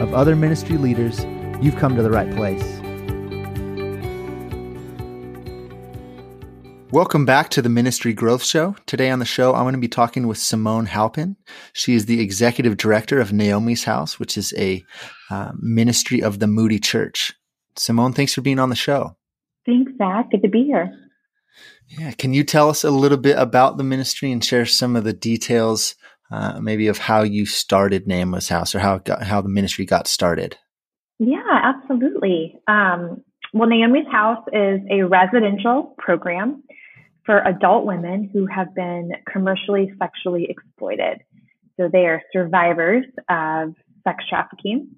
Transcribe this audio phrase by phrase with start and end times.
[0.00, 1.24] of other ministry leaders,
[1.62, 2.80] you've come to the right place.
[6.90, 8.76] Welcome back to the Ministry Growth Show.
[8.86, 11.36] Today on the show, I'm going to be talking with Simone Halpin.
[11.72, 14.84] She is the executive director of Naomi's House, which is a
[15.30, 17.32] uh, ministry of the Moody Church.
[17.76, 19.16] Simone, thanks for being on the show.
[19.66, 20.30] Thanks, Zach.
[20.30, 20.92] Good to be here.
[21.88, 22.12] Yeah.
[22.12, 25.12] Can you tell us a little bit about the ministry and share some of the
[25.12, 25.96] details,
[26.30, 30.06] uh, maybe of how you started Naomi's House or how got, how the ministry got
[30.06, 30.56] started?
[31.18, 32.58] Yeah, absolutely.
[32.66, 36.64] Um, well, Naomi's House is a residential program
[37.24, 41.22] for adult women who have been commercially sexually exploited.
[41.78, 44.88] So they are survivors of sex trafficking.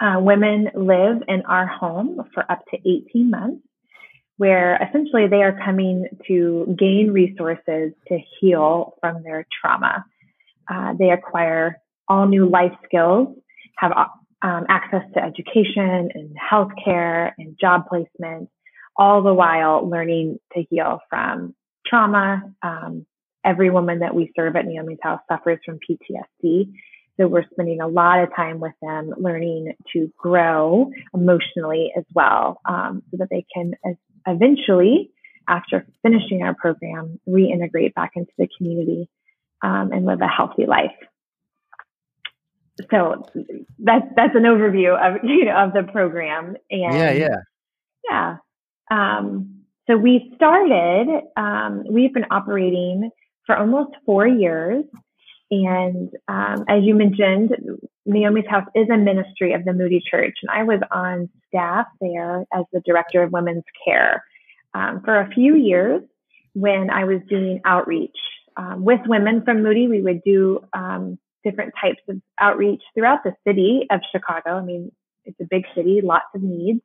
[0.00, 3.62] Uh, women live in our home for up to 18 months
[4.40, 10.02] where essentially they are coming to gain resources to heal from their trauma.
[10.70, 13.28] Uh, they acquire all new life skills,
[13.76, 13.92] have
[14.42, 18.48] um, access to education and healthcare and job placement,
[18.96, 21.54] all the while learning to heal from
[21.86, 22.42] trauma.
[22.62, 23.06] Um,
[23.44, 26.72] every woman that we serve at Naomi's House suffers from PTSD.
[27.18, 32.60] So we're spending a lot of time with them learning to grow emotionally as well,
[32.66, 33.74] um, so that they can
[34.26, 35.10] eventually,
[35.48, 39.08] after finishing our program, reintegrate back into the community
[39.62, 40.92] um, and live a healthy life.
[42.90, 43.26] So
[43.78, 46.56] that's that's an overview of you know of the program.
[46.70, 47.36] And yeah, yeah,
[48.08, 48.36] yeah.
[48.90, 51.08] Um, so we started.
[51.36, 53.10] Um, we've been operating
[53.46, 54.84] for almost four years,
[55.50, 57.50] and um, as you mentioned,
[58.06, 62.46] Naomi's House is a ministry of the Moody Church, and I was on staff there
[62.52, 64.24] as the director of women's care
[64.74, 66.02] um, for a few years
[66.54, 68.16] when I was doing outreach
[68.56, 69.88] um, with women from Moody.
[69.88, 74.56] We would do um, different types of outreach throughout the city of Chicago.
[74.56, 74.92] I mean,
[75.24, 76.80] it's a big city, lots of needs.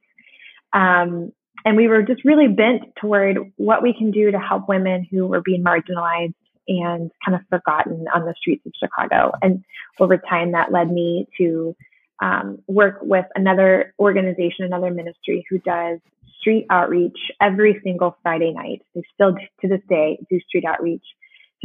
[0.74, 1.32] Um,
[1.64, 5.26] and we were just really bent toward what we can do to help women who
[5.26, 6.36] were being marginalized
[6.68, 9.32] and kind of forgotten on the streets of Chicago.
[9.42, 9.64] And
[10.00, 11.76] over time, that led me to
[12.22, 16.00] um, work with another organization, another ministry who does
[16.40, 18.82] street outreach every single Friday night.
[18.94, 21.04] They still, to this day, do street outreach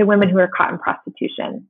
[0.01, 1.69] to women who are caught in prostitution.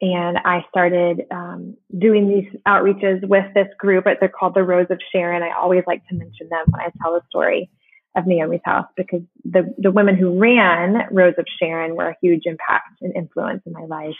[0.00, 4.04] And I started um, doing these outreaches with this group.
[4.04, 5.42] They're called the Rose of Sharon.
[5.42, 7.68] I always like to mention them when I tell the story
[8.16, 12.42] of Naomi's house because the, the women who ran Rose of Sharon were a huge
[12.44, 14.14] impact and influence in my life.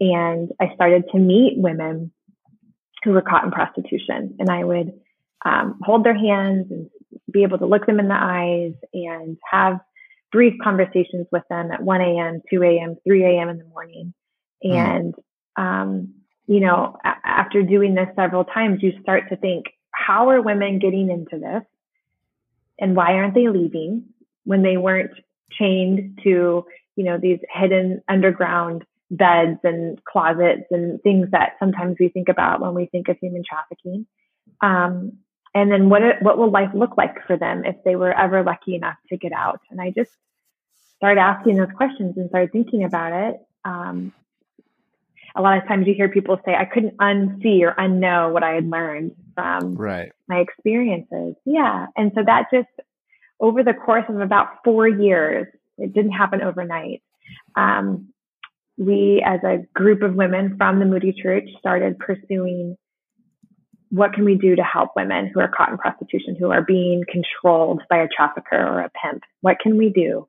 [0.00, 2.12] And I started to meet women
[3.04, 4.92] who were caught in prostitution and I would
[5.44, 6.90] um, hold their hands and
[7.30, 9.78] be able to look them in the eyes and have
[10.32, 13.48] brief conversations with them at 1 a.m., 2 a.m., 3 a.m.
[13.48, 14.14] in the morning.
[14.62, 14.72] Hmm.
[14.72, 15.14] And,
[15.58, 15.62] mm.
[15.62, 16.14] um,
[16.46, 20.78] you know, a- after doing this several times, you start to think, how are women
[20.78, 21.62] getting into this?
[22.78, 24.04] and why aren't they leaving
[24.44, 25.12] when they weren't
[25.52, 26.64] chained to
[26.96, 32.60] you know these hidden underground beds and closets and things that sometimes we think about
[32.60, 34.06] when we think of human trafficking
[34.62, 35.12] um,
[35.56, 38.74] and then what what will life look like for them if they were ever lucky
[38.74, 40.10] enough to get out and i just
[40.96, 44.12] started asking those questions and started thinking about it um,
[45.34, 48.52] a lot of times you hear people say i couldn't unsee or unknow what i
[48.52, 50.10] had learned from right.
[50.28, 51.36] my experiences.
[51.44, 51.86] Yeah.
[51.96, 52.68] And so that just
[53.38, 55.46] over the course of about four years,
[55.78, 57.02] it didn't happen overnight.
[57.54, 58.08] Um,
[58.78, 62.76] we, as a group of women from the Moody Church, started pursuing
[63.90, 67.04] what can we do to help women who are caught in prostitution, who are being
[67.10, 69.22] controlled by a trafficker or a pimp?
[69.40, 70.26] What can we do?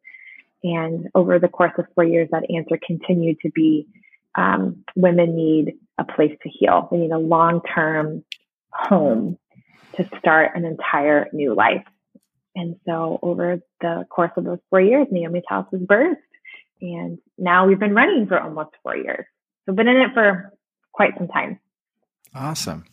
[0.64, 3.88] And over the course of four years, that answer continued to be
[4.36, 6.88] um, women need a place to heal.
[6.92, 8.24] They need a long term
[8.72, 9.38] home
[9.96, 11.84] to start an entire new life.
[12.56, 16.16] And so over the course of those four years, Naomi's house was birthed.
[16.82, 19.26] And now we've been running for almost four years.
[19.66, 20.54] So we've been in it for
[20.92, 21.60] quite some time.
[22.36, 22.86] Awesome.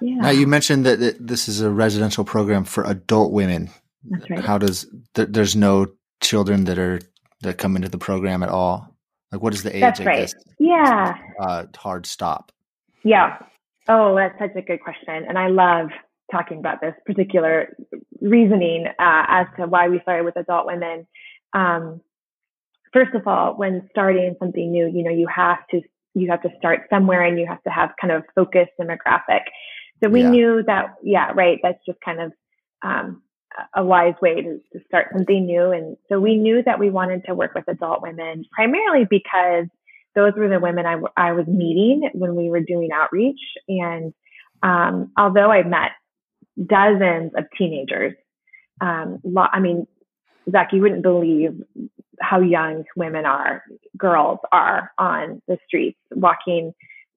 [0.00, 0.16] Yeah.
[0.16, 3.70] Now you mentioned that this is a residential program for adult women.
[4.04, 4.40] That's right.
[4.40, 5.86] How does th- there's no
[6.20, 7.00] children that are
[7.42, 8.96] that come into the program at all?
[9.30, 9.80] Like what is the age?
[9.80, 10.20] That's right.
[10.20, 11.16] Guess, yeah.
[11.40, 12.50] Uh, hard stop.
[13.04, 13.38] Yeah.
[13.88, 15.24] Oh, that's such a good question.
[15.28, 15.88] And I love
[16.30, 17.76] talking about this particular
[18.20, 21.06] reasoning uh, as to why we started with adult women.
[21.52, 22.00] Um,
[22.92, 25.80] first of all, when starting something new, you know, you have to
[26.14, 29.42] you have to start somewhere and you have to have kind of focused demographic.
[30.02, 30.30] So we yeah.
[30.30, 31.58] knew that, yeah, right.
[31.62, 32.32] That's just kind of
[32.82, 33.22] um,
[33.74, 35.72] a wise way to, to start something new.
[35.72, 39.66] And so we knew that we wanted to work with adult women primarily because
[40.14, 43.40] those were the women I, w- I was meeting when we were doing outreach.
[43.68, 44.12] And
[44.62, 45.92] um, although I met
[46.64, 48.14] dozens of teenagers,
[48.80, 49.86] um, lo- I mean,
[50.50, 51.60] Zach, you wouldn't believe
[52.20, 53.62] how young women are,
[53.98, 56.72] girls are on the streets, walking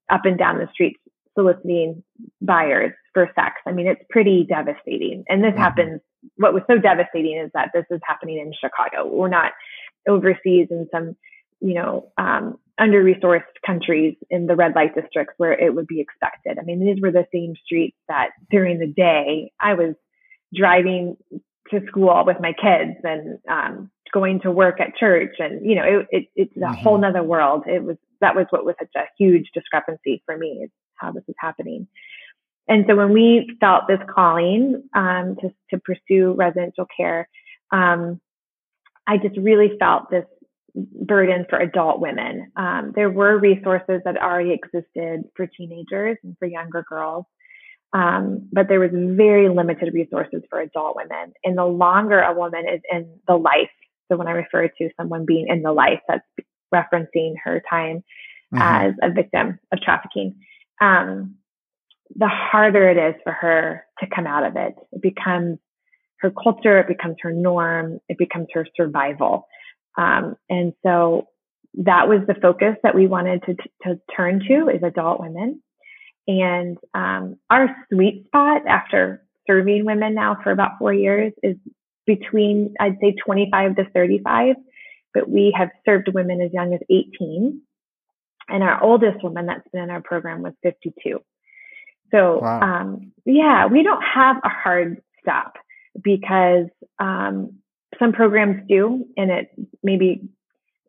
[0.10, 1.00] up and down the streets,
[1.38, 2.04] soliciting
[2.42, 3.56] buyers for sex.
[3.66, 5.24] I mean, it's pretty devastating.
[5.30, 5.60] And this mm-hmm.
[5.60, 6.02] happens.
[6.38, 9.08] What was so devastating is that this is happening in Chicago.
[9.08, 9.54] We're not
[10.08, 11.16] overseas in some,
[11.60, 16.02] you know, um, under resourced countries in the red light districts where it would be
[16.02, 16.58] expected.
[16.60, 19.96] I mean, these were the same streets that during the day I was
[20.54, 21.18] driving
[21.70, 25.84] to school with my kids and um, going to work at church and you know
[25.84, 26.74] it, it it's a mm-hmm.
[26.82, 30.62] whole nother world it was that was what was such a huge discrepancy for me
[30.64, 31.88] is how this is happening
[32.68, 37.28] and so when we felt this calling um, to, to pursue residential care
[37.72, 38.20] um,
[39.08, 40.26] i just really felt this
[40.74, 46.46] burden for adult women um, there were resources that already existed for teenagers and for
[46.46, 47.26] younger girls
[47.94, 51.34] um, but there was very limited resources for adult women.
[51.44, 53.70] And the longer a woman is in the life
[54.12, 56.26] so when I refer to someone being in the life, that's
[56.74, 58.04] referencing her time
[58.54, 58.62] mm-hmm.
[58.62, 60.36] as a victim of trafficking.
[60.82, 61.36] Um,
[62.16, 64.76] the harder it is for her to come out of it.
[64.92, 65.60] It becomes
[66.18, 69.48] her culture, it becomes her norm, it becomes her survival.
[69.98, 71.28] Um, and so
[71.76, 75.62] that was the focus that we wanted to, to turn to is adult women.
[76.28, 81.56] And um, our sweet spot after serving women now for about four years is
[82.06, 84.56] between, I'd say 25 to 35,
[85.14, 87.62] but we have served women as young as 18.
[88.50, 91.20] And our oldest woman that's been in our program was 52.
[92.12, 92.62] So, wow.
[92.62, 95.54] um, yeah, we don't have a hard stop
[96.02, 96.68] because
[97.00, 97.60] um,
[98.00, 99.52] some programs do, and it
[99.84, 100.30] maybe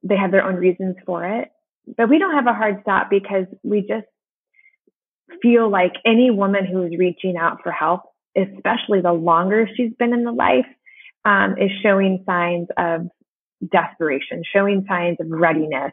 [0.02, 1.50] they have their own reasons for it.
[1.96, 4.06] But we don't have a hard stop because we just
[5.40, 8.02] feel like any woman who is reaching out for help,
[8.36, 10.66] especially the longer she's been in the life,
[11.24, 13.08] um, is showing signs of
[13.70, 15.92] desperation, showing signs of readiness.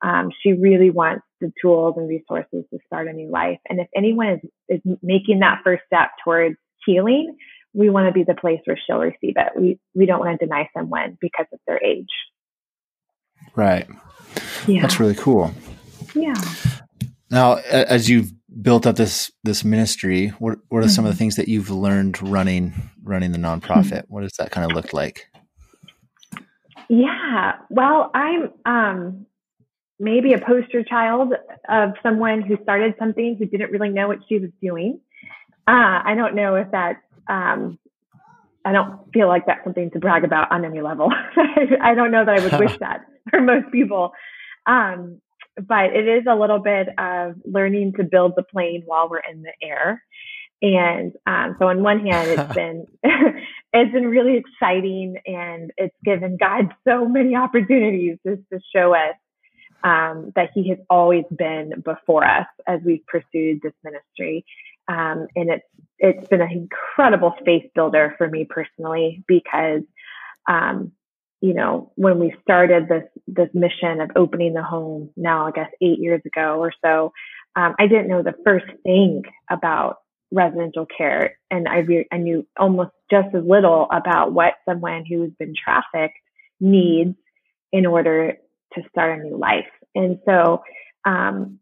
[0.00, 3.58] Um, she really wants the tools and resources to start a new life.
[3.68, 7.36] And if anyone is, is making that first step towards healing,
[7.74, 9.52] we want to be the place where she'll receive it.
[9.56, 12.06] We we don't want to deny someone because of their age.
[13.54, 13.86] Right.
[14.66, 14.82] Yeah.
[14.82, 15.52] That's really cool.
[16.14, 16.34] Yeah.
[17.30, 18.32] Now, as you've
[18.62, 20.90] built up this this ministry, what what are mm-hmm.
[20.90, 21.18] some of the mm-hmm.
[21.18, 22.72] things that you've learned running
[23.08, 24.04] running the nonprofit?
[24.08, 25.28] What does that kind of look like?
[26.88, 29.26] Yeah, well, I'm um,
[29.98, 31.34] maybe a poster child
[31.68, 35.00] of someone who started something who didn't really know what she was doing.
[35.66, 37.02] Uh, I don't know if that.
[37.28, 37.78] Um,
[38.64, 41.10] I don't feel like that's something to brag about on any level.
[41.80, 43.00] I don't know that I would wish that
[43.30, 44.12] for most people.
[44.66, 45.20] Um,
[45.66, 49.42] but it is a little bit of learning to build the plane while we're in
[49.42, 50.02] the air.
[50.60, 52.86] And um, so on one hand, it's been
[53.72, 59.14] it's been really exciting, and it's given God so many opportunities just to show us
[59.84, 64.44] um, that He has always been before us as we've pursued this ministry.
[64.88, 65.66] Um, and it's
[65.98, 69.82] it's been an incredible faith builder for me personally because
[70.48, 70.92] um,
[71.40, 75.70] you know, when we started this this mission of opening the home now, I guess
[75.80, 77.12] eight years ago or so,
[77.54, 79.98] um, I didn't know the first thing about
[80.30, 85.32] residential care, and I re- I knew almost just as little about what someone who's
[85.38, 86.18] been trafficked
[86.60, 87.16] needs
[87.72, 88.36] in order
[88.74, 89.68] to start a new life.
[89.94, 90.62] And so,
[91.04, 91.58] um,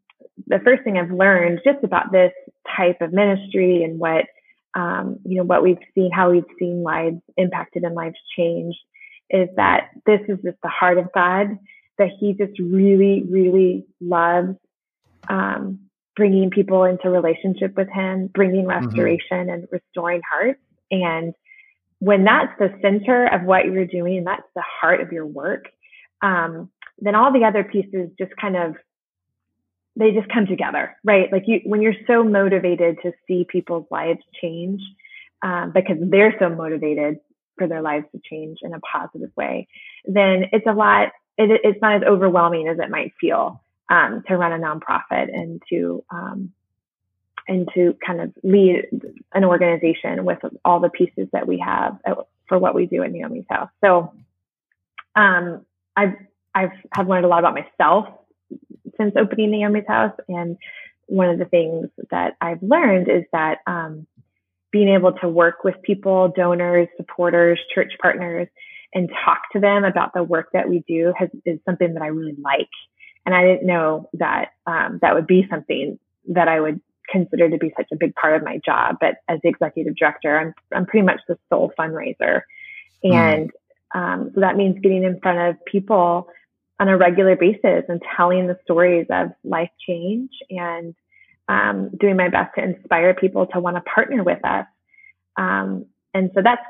[0.46, 2.32] the first thing I've learned just about this
[2.76, 4.26] type of ministry and what
[4.75, 8.78] um, you know what we've seen, how we've seen lives impacted and lives changed
[9.30, 11.58] is that this is just the heart of God,
[11.99, 14.56] that He just really, really loves
[15.28, 15.86] um,
[16.16, 18.87] bringing people into relationship with Him, bringing mm-hmm.
[18.87, 19.50] restoration mm-hmm.
[19.50, 20.61] and restoring hearts.
[20.90, 21.35] And
[21.99, 25.66] when that's the center of what you're doing, and that's the heart of your work,
[26.23, 28.75] um, then all the other pieces just kind of
[29.99, 31.32] they just come together, right?
[31.32, 34.82] Like you, when you're so motivated to see people's lives change,
[35.42, 37.18] um, because they're so motivated
[37.56, 39.68] for their lives to change in a positive way,
[40.04, 41.08] then it's a lot,
[41.38, 45.62] it, it's not as overwhelming as it might feel um, to run a nonprofit and
[45.71, 46.52] to, um,
[47.49, 48.88] and to kind of lead
[49.33, 51.99] an organization with all the pieces that we have
[52.47, 53.71] for what we do at Naomi's house.
[53.85, 54.12] So,
[55.14, 55.64] um,
[55.97, 56.14] I've,
[56.55, 58.09] I've have learned a lot about myself
[58.97, 60.14] since opening Naomi's house.
[60.28, 60.57] And
[61.07, 64.07] one of the things that I've learned is that, um,
[64.73, 68.49] being able to work with people, donors, supporters, church partners,
[68.93, 72.09] and talk to them about the work that we do has, is something that I
[72.09, 72.69] really like.
[73.26, 76.80] And I didn't know that um, that would be something that I would
[77.11, 78.97] consider to be such a big part of my job.
[79.00, 82.42] But as the executive director, I'm I'm pretty much the sole fundraiser,
[83.04, 83.12] mm.
[83.12, 83.50] and
[83.95, 86.28] um, so that means getting in front of people
[86.78, 90.95] on a regular basis and telling the stories of life change and
[91.49, 94.66] um, doing my best to inspire people to want to partner with us.
[95.37, 96.62] Um, and so that's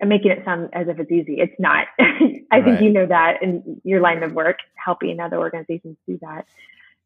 [0.00, 1.40] I'm making it sound as if it's easy.
[1.40, 1.86] It's not.
[2.50, 6.46] I think you know that in your line of work, helping other organizations do that.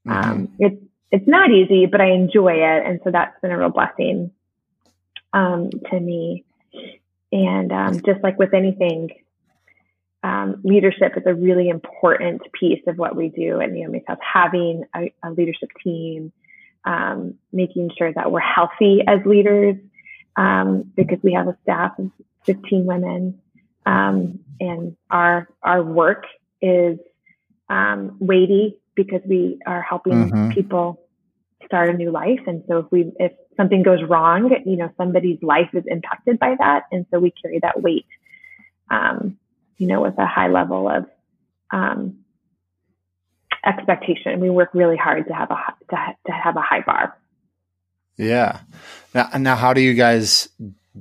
[0.07, 0.31] Mm-hmm.
[0.31, 3.69] Um, it's it's not easy, but I enjoy it, and so that's been a real
[3.69, 4.31] blessing
[5.33, 6.45] um, to me.
[7.31, 9.11] And um, just like with anything,
[10.23, 14.19] um, leadership is a really important piece of what we do at Naomi's House.
[14.21, 16.33] Having a, a leadership team,
[16.85, 19.77] um, making sure that we're healthy as leaders,
[20.37, 22.11] um, because we have a staff of
[22.45, 23.41] 15 women,
[23.87, 26.25] um, and our our work
[26.61, 26.99] is
[27.69, 30.51] um, weighty because we are helping mm-hmm.
[30.51, 31.01] people
[31.65, 32.41] start a new life.
[32.47, 36.55] And so if we if something goes wrong, you know, somebody's life is impacted by
[36.59, 38.07] that, and so we carry that weight,
[38.91, 39.39] um,
[39.79, 41.07] you know, with a high level of
[41.71, 42.19] um,
[43.65, 44.41] expectation.
[44.41, 45.57] We work really hard to have a
[45.91, 45.97] to,
[46.27, 47.17] to have a high bar.
[48.17, 48.61] Yeah.
[49.15, 50.49] Now, now, how do you guys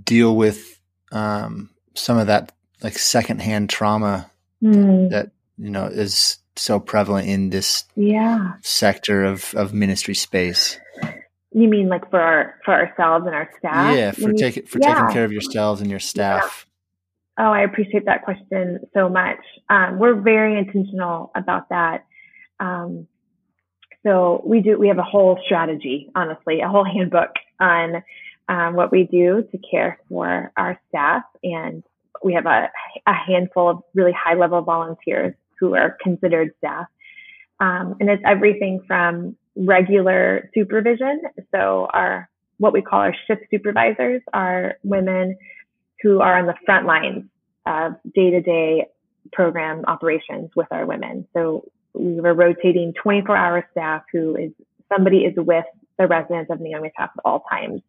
[0.04, 0.80] deal with
[1.12, 2.52] um, some of that
[2.84, 4.30] like secondhand trauma
[4.64, 5.10] mm.
[5.10, 10.80] that you know is so prevalent in this yeah sector of of ministry space?
[11.54, 13.96] You mean like for our for ourselves and our staff?
[13.96, 14.94] Yeah, for taking for yeah.
[14.94, 16.66] taking care of yourselves and your staff.
[16.66, 16.72] Yeah.
[17.38, 19.40] Oh, I appreciate that question so much.
[19.70, 22.06] Um, we're very intentional about that.
[22.60, 23.08] Um,
[24.04, 28.04] so we do, we have a whole strategy, honestly, a whole handbook on
[28.52, 31.24] um, what we do to care for our staff.
[31.42, 31.84] And
[32.22, 32.70] we have a,
[33.08, 36.86] a handful of really high level volunteers who are considered staff.
[37.62, 41.22] Um, and it's everything from regular supervision.
[41.56, 45.38] So our, what we call our shift supervisors are women
[46.02, 47.24] who are on the front lines
[47.66, 48.88] of day to day
[49.32, 51.26] program operations with our women.
[51.34, 54.52] So we have a rotating 24 hour staff who is
[54.94, 55.66] somebody is with
[55.98, 57.82] the residents of Naomi's house at all times.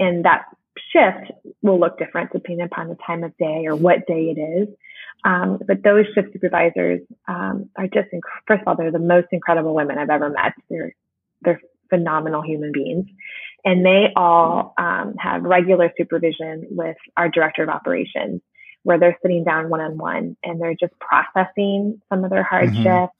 [0.00, 0.46] And that
[0.92, 1.30] shift
[1.62, 4.68] will look different depending upon the time of day or what day it is.
[5.24, 9.28] Um, but those shift supervisors um, are just, inc- first of all, they're the most
[9.30, 10.54] incredible women I've ever met.
[10.68, 10.94] They're
[11.42, 13.06] they're phenomenal human beings,
[13.64, 18.40] and they all um, have regular supervision with our director of operations,
[18.82, 22.84] where they're sitting down one on one and they're just processing some of their hardships.
[22.84, 23.16] Mm-hmm.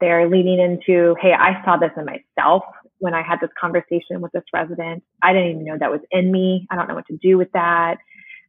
[0.00, 2.64] They're leaning into, hey, I saw this in myself
[3.00, 5.02] when I had this conversation with this resident.
[5.22, 6.66] I didn't even know that was in me.
[6.70, 7.96] I don't know what to do with that.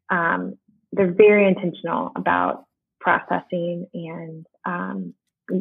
[0.10, 0.58] Um,
[0.92, 2.66] they're very intentional about
[3.00, 5.14] processing and um,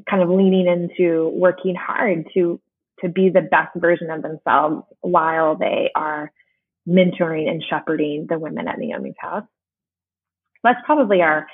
[0.08, 2.60] kind of leaning into working hard to
[3.00, 6.30] to be the best version of themselves while they are
[6.86, 9.44] mentoring and shepherding the women at Naomi's house.
[10.62, 11.46] That's probably our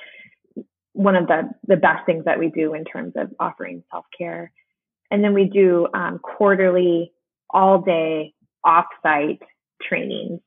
[0.93, 4.51] one of the the best things that we do in terms of offering self care.
[5.09, 7.13] And then we do um, quarterly,
[7.49, 9.41] all day, off site
[9.81, 10.39] trainings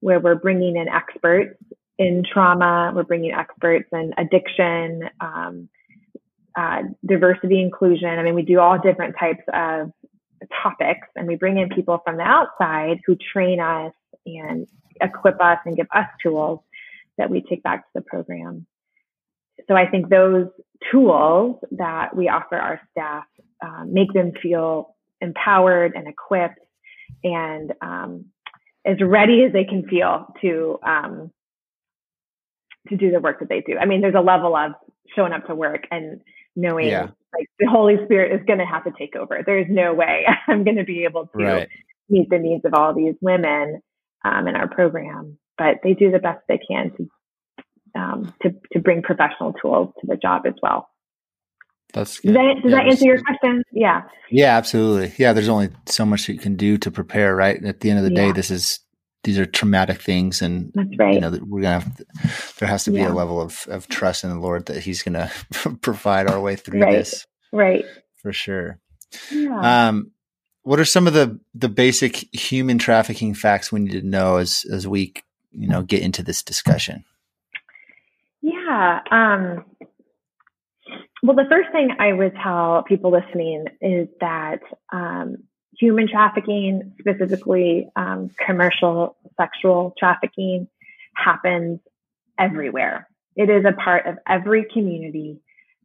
[0.00, 1.56] where we're bringing in experts
[1.98, 5.68] in trauma, we're bringing experts in addiction, um,
[6.56, 8.08] uh, diversity, inclusion.
[8.08, 9.92] I mean, we do all different types of
[10.62, 13.92] topics and we bring in people from the outside who train us
[14.24, 14.66] and
[15.00, 16.60] equip us and give us tools
[17.18, 18.66] that we take back to the program.
[19.68, 20.46] So I think those
[20.90, 23.24] tools that we offer our staff
[23.62, 26.58] um, make them feel empowered and equipped
[27.22, 28.26] and um,
[28.84, 31.30] as ready as they can feel to um,
[32.88, 33.76] to do the work that they do.
[33.78, 34.72] I mean, there's a level of
[35.14, 36.20] showing up to work and
[36.56, 37.08] knowing yeah.
[37.36, 39.42] like the Holy Spirit is going to have to take over.
[39.44, 41.68] There's no way I'm going to be able to right.
[42.08, 43.80] meet the needs of all these women
[44.24, 47.08] um, in our program, but they do the best they can to
[47.94, 50.88] um, to to bring professional tools to the job as well.
[51.92, 52.34] That's good.
[52.34, 53.62] Does that, does yeah, that answer your question?
[53.72, 54.02] Yeah.
[54.30, 55.12] Yeah, absolutely.
[55.18, 57.62] Yeah, there's only so much you can do to prepare, right?
[57.64, 58.26] At the end of the yeah.
[58.26, 58.80] day, this is
[59.22, 62.06] these are traumatic things and that's right you know we're gonna have to,
[62.58, 63.08] there has to be yeah.
[63.08, 65.30] a level of, of trust in the lord that he's gonna
[65.82, 66.92] provide our way through right.
[66.92, 67.84] this right
[68.16, 68.80] for sure
[69.30, 69.88] yeah.
[69.88, 70.10] um
[70.62, 74.64] what are some of the the basic human trafficking facts we need to know as
[74.72, 75.14] as we
[75.52, 77.04] you know get into this discussion?
[78.42, 79.00] Yeah.
[79.10, 79.64] Um,
[81.22, 84.60] well, the first thing I would tell people listening is that
[84.92, 85.36] um,
[85.78, 90.68] human trafficking, specifically um, commercial sexual trafficking,
[91.14, 91.80] happens
[92.38, 93.08] everywhere.
[93.36, 95.40] It is a part of every community,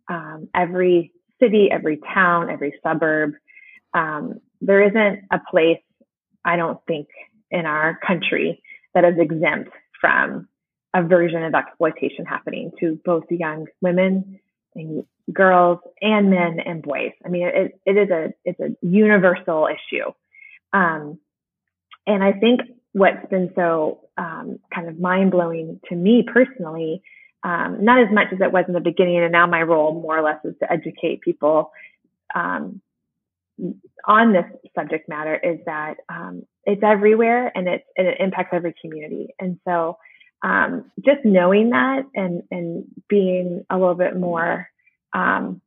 [0.10, 1.12] um, every
[1.42, 3.34] city, every town, every suburb.
[3.94, 5.82] Um, there isn't a place,
[6.46, 7.08] I don't think,
[7.52, 8.62] in our country
[8.94, 10.48] that is exempt from
[10.94, 14.40] a version of exploitation happening to both young women
[15.32, 17.12] girls and men and boys.
[17.26, 20.12] I mean, it, it is a it's a universal issue,
[20.74, 21.20] um,
[22.06, 22.62] and I think
[22.94, 27.02] what's been so um, kind of mind blowing to me personally,
[27.44, 30.18] um, not as much as it was in the beginning, and now my role more
[30.18, 31.72] or less is to educate people
[32.34, 32.82] um,
[34.08, 38.74] on this subject matter, is that um, it's everywhere and it, and it impacts every
[38.82, 39.98] community, and so.
[40.46, 44.70] Um, just knowing that and and being a little bit more
[45.12, 45.60] um,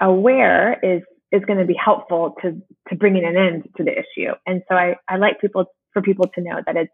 [0.00, 4.30] aware is is going to be helpful to to bringing an end to the issue.
[4.46, 6.92] And so I, I like people for people to know that it's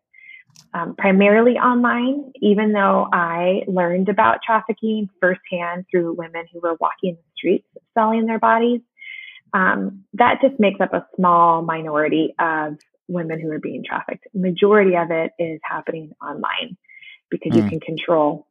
[0.72, 7.16] um, primarily online, even though I learned about trafficking firsthand through women who were walking
[7.16, 8.80] the streets selling their bodies.
[9.52, 12.78] Um, that just makes up a small minority of
[13.08, 14.26] women who are being trafficked.
[14.32, 16.78] Majority of it is happening online
[17.30, 17.62] because mm.
[17.62, 18.46] you can control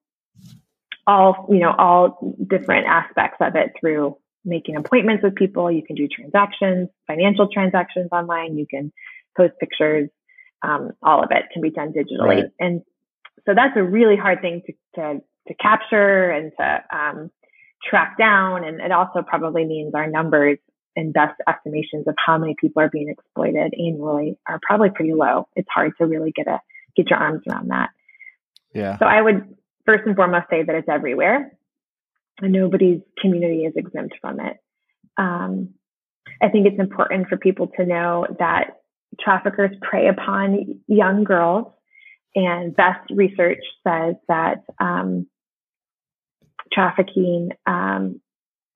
[1.07, 5.71] all, you know, all different aspects of it through making appointments with people.
[5.71, 8.57] You can do transactions, financial transactions online.
[8.57, 8.91] You can
[9.37, 10.09] post pictures.
[10.61, 12.27] Um, all of it can be done digitally.
[12.27, 12.45] Right.
[12.59, 12.81] And
[13.45, 17.31] so that's a really hard thing to, to, to capture and to, um,
[17.87, 18.63] track down.
[18.63, 20.57] And it also probably means our numbers
[20.95, 25.47] and best estimations of how many people are being exploited annually are probably pretty low.
[25.55, 26.59] It's hard to really get a,
[26.95, 27.89] get your arms around that.
[28.75, 28.99] Yeah.
[28.99, 29.55] So I would
[29.85, 31.51] first and foremost say that it's everywhere
[32.41, 34.57] and nobody's community is exempt from it.
[35.17, 35.69] Um,
[36.41, 38.81] I think it's important for people to know that
[39.19, 41.67] traffickers prey upon young girls,
[42.35, 45.27] and best research says that um,
[46.73, 48.19] trafficking, um,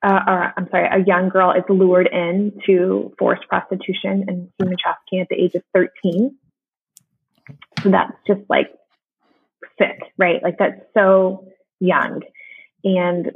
[0.02, 5.20] uh, or I'm sorry, a young girl is lured into forced prostitution and human trafficking
[5.20, 6.38] at the age of 13.
[7.84, 8.68] So that's just like
[9.78, 10.42] sick, right?
[10.44, 11.48] Like that's so
[11.80, 12.22] young.
[12.84, 13.32] And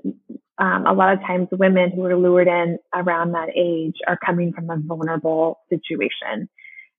[0.57, 4.53] um, a lot of times women who are lured in around that age are coming
[4.53, 6.49] from a vulnerable situation.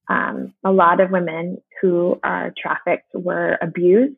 [0.08, 4.16] Um, a lot of women who are trafficked were abused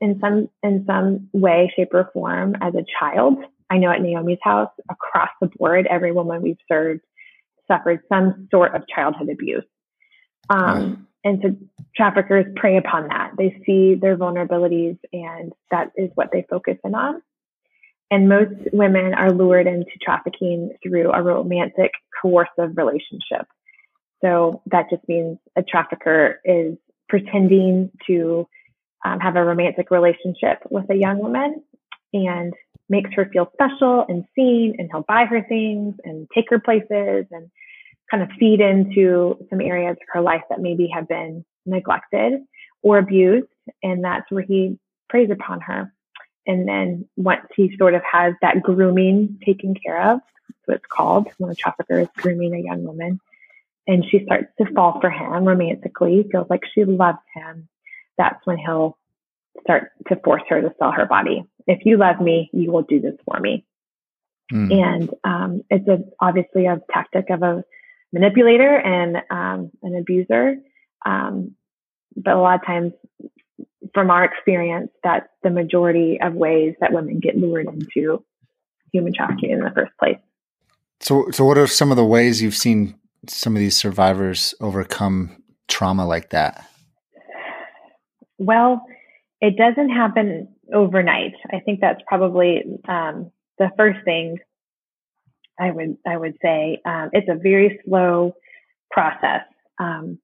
[0.00, 3.38] in some in some way, shape, or form as a child.
[3.70, 7.00] I know at Naomi's house, across the board, every woman we've served
[7.66, 9.64] suffered some sort of childhood abuse.
[10.50, 11.56] Um, and so
[11.96, 13.32] traffickers prey upon that.
[13.38, 17.22] They see their vulnerabilities and that is what they focus in on.
[18.10, 23.46] And most women are lured into trafficking through a romantic, coercive relationship.
[24.22, 26.76] So that just means a trafficker is
[27.08, 28.46] pretending to
[29.04, 31.62] um, have a romantic relationship with a young woman
[32.12, 32.52] and
[32.88, 37.26] makes her feel special and seen, and he'll buy her things and take her places
[37.30, 37.50] and
[38.10, 42.42] kind of feed into some areas of her life that maybe have been neglected
[42.82, 43.48] or abused.
[43.82, 45.92] And that's where he preys upon her.
[46.46, 50.20] And then once he sort of has that grooming taken care of,
[50.66, 53.20] so it's called when a trafficker is grooming a young woman,
[53.86, 57.68] and she starts to fall for him romantically, feels like she loves him,
[58.16, 58.98] that's when he'll
[59.62, 61.44] start to force her to sell her body.
[61.66, 63.64] If you love me, you will do this for me.
[64.52, 64.82] Mm.
[64.82, 67.64] And um, it's a, obviously a tactic of a
[68.14, 70.56] manipulator and um, an abuser.
[71.04, 71.56] Um,
[72.16, 72.92] but a lot of times,
[73.92, 78.24] from our experience, that's the majority of ways that women get lured into
[78.92, 80.16] human trafficking in the first place.
[81.00, 82.94] So, so what are some of the ways you've seen
[83.28, 86.64] some of these survivors overcome trauma like that?
[88.38, 88.84] Well,
[89.40, 91.34] it doesn't happen overnight.
[91.52, 94.38] I think that's probably um, the first thing
[95.58, 98.34] I would I would say um, it's a very slow
[98.90, 99.42] process
[99.78, 100.18] um,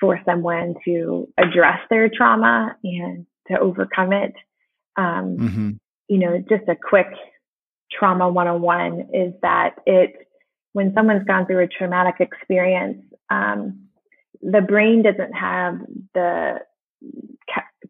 [0.00, 4.32] for someone to address their trauma and to overcome it.
[4.96, 5.70] Um, mm-hmm.
[6.08, 7.08] You know, just a quick
[7.90, 10.14] trauma 101 is that it
[10.72, 13.88] when someone's gone through a traumatic experience, um,
[14.42, 15.78] the brain doesn't have
[16.14, 16.60] the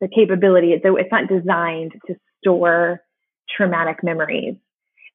[0.01, 0.75] the capability.
[0.83, 3.01] So it's not designed to store
[3.55, 4.55] traumatic memories.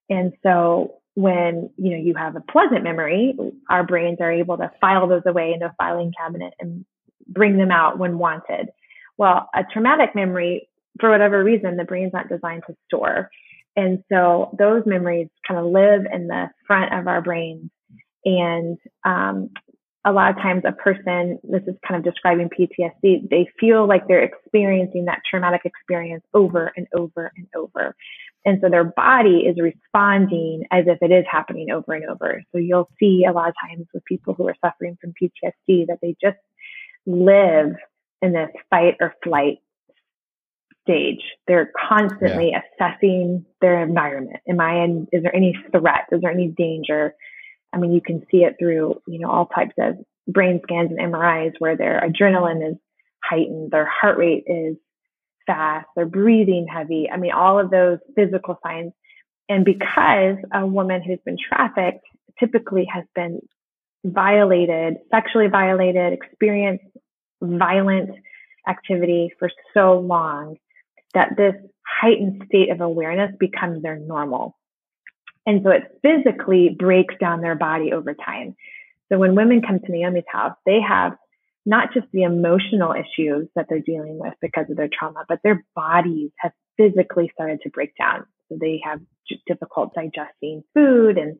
[0.09, 3.35] And so when you know you have a pleasant memory,
[3.69, 6.85] our brains are able to file those away into a filing cabinet and
[7.27, 8.69] bring them out when wanted.
[9.17, 10.67] Well, a traumatic memory,
[10.99, 13.29] for whatever reason, the brain's not designed to store.
[13.75, 17.69] And so those memories kind of live in the front of our brains.
[18.25, 19.49] And um,
[20.05, 24.07] a lot of times, a person, this is kind of describing PTSD, they feel like
[24.07, 27.95] they're experiencing that traumatic experience over and over and over.
[28.45, 32.43] And so their body is responding as if it is happening over and over.
[32.51, 35.99] So you'll see a lot of times with people who are suffering from PTSD that
[36.01, 36.37] they just
[37.05, 37.75] live
[38.21, 39.59] in this fight or flight
[40.83, 41.21] stage.
[41.47, 42.61] They're constantly yeah.
[42.81, 44.41] assessing their environment.
[44.47, 46.07] Am I in, is there any threat?
[46.11, 47.15] Is there any danger?
[47.71, 49.95] I mean, you can see it through, you know, all types of
[50.27, 52.77] brain scans and MRIs where their adrenaline is
[53.23, 54.75] heightened, their heart rate is
[55.45, 57.09] fast, they're breathing heavy.
[57.09, 58.93] I mean, all of those physical signs.
[59.49, 62.05] And because a woman who's been trafficked
[62.39, 63.39] typically has been
[64.05, 66.85] violated, sexually violated, experienced
[67.41, 68.11] violent
[68.67, 70.57] activity for so long
[71.13, 74.57] that this heightened state of awareness becomes their normal.
[75.45, 78.55] And so it physically breaks down their body over time.
[79.11, 81.13] So when women come to Naomi's house, they have
[81.65, 85.63] not just the emotional issues that they're dealing with because of their trauma, but their
[85.75, 88.25] bodies have physically started to break down.
[88.49, 88.99] So they have
[89.47, 91.39] difficult digesting food and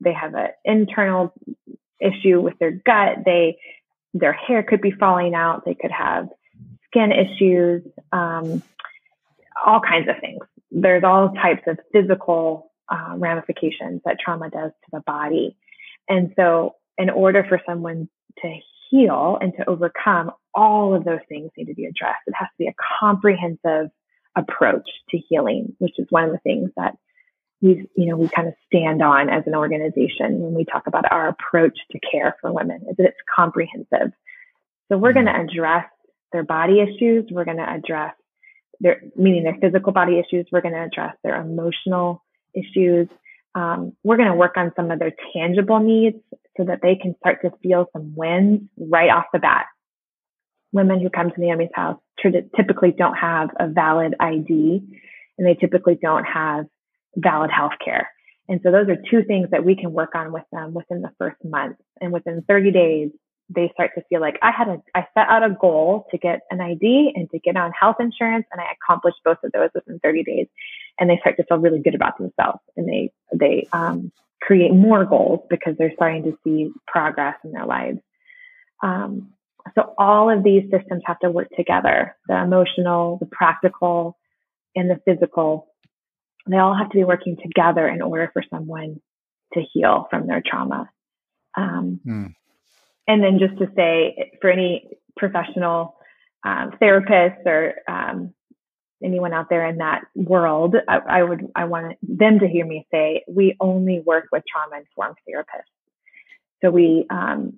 [0.00, 1.32] they have an internal
[2.00, 3.18] issue with their gut.
[3.24, 3.58] They,
[4.12, 5.64] their hair could be falling out.
[5.64, 6.28] They could have
[6.86, 8.62] skin issues, um,
[9.64, 10.44] all kinds of things.
[10.70, 15.56] There's all types of physical uh, ramifications that trauma does to the body.
[16.08, 18.08] And so in order for someone
[18.42, 18.58] to
[18.90, 22.22] heal and to overcome, all of those things need to be addressed.
[22.26, 23.90] It has to be a comprehensive
[24.36, 26.96] approach to healing, which is one of the things that
[27.60, 31.10] we, you know, we kind of stand on as an organization when we talk about
[31.12, 34.12] our approach to care for women is that it's comprehensive.
[34.88, 35.48] So we're going to mm-hmm.
[35.48, 35.86] address
[36.32, 37.26] their body issues.
[37.30, 38.14] We're going to address
[38.80, 40.46] their, meaning their physical body issues.
[40.50, 42.24] We're going to address their emotional
[42.54, 43.08] issues.
[43.54, 46.16] Um, we're going to work on some of their tangible needs
[46.56, 49.66] so that they can start to feel some wins right off the bat.
[50.72, 54.82] Women who come to Naomi's house typically don't have a valid ID
[55.38, 56.66] and they typically don't have
[57.16, 58.10] valid health care.
[58.48, 61.12] And so those are two things that we can work on with them within the
[61.18, 61.76] first month.
[62.00, 63.10] And within 30 days,
[63.48, 66.40] they start to feel like I had a, I set out a goal to get
[66.50, 69.98] an ID and to get on health insurance and I accomplished both of those within
[70.00, 70.46] 30 days.
[70.98, 75.04] And they start to feel really good about themselves and they, they, um, create more
[75.04, 77.98] goals because they're starting to see progress in their lives.
[78.82, 79.32] Um,
[79.74, 82.16] so all of these systems have to work together.
[82.28, 84.16] The emotional, the practical,
[84.74, 85.68] and the physical.
[86.48, 89.00] They all have to be working together in order for someone
[89.54, 90.90] to heal from their trauma.
[91.56, 92.34] Um, mm.
[93.06, 95.96] And then just to say, for any professional
[96.44, 98.32] um, therapists or um,
[99.02, 102.86] anyone out there in that world, I, I, would I want them to hear me
[102.90, 105.70] say we only work with trauma informed therapists.
[106.62, 107.54] So we um,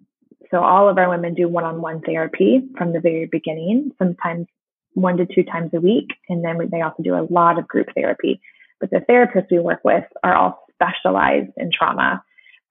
[0.51, 4.47] so all of our women do one on one therapy from the very beginning, sometimes
[4.95, 7.89] one to two times a week, and then they also do a lot of group
[7.95, 8.41] therapy.
[8.79, 12.23] But the therapists we work with are all specialized in trauma.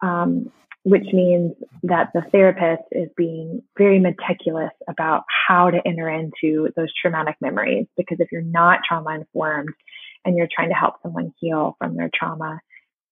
[0.01, 0.51] Um,
[0.84, 6.89] which means that the therapist is being very meticulous about how to enter into those
[7.00, 7.86] traumatic memories.
[7.96, 9.74] Because if you're not trauma informed
[10.26, 12.60] and you're trying to help someone heal from their trauma,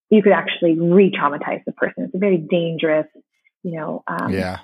[0.10, 2.06] you could actually re traumatize the person.
[2.06, 3.08] It's a very dangerous,
[3.62, 4.60] you know, um, yeah.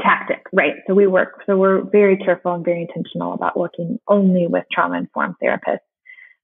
[0.00, 0.74] tactic, right?
[0.88, 4.98] So we work, so we're very careful and very intentional about working only with trauma
[4.98, 5.78] informed therapists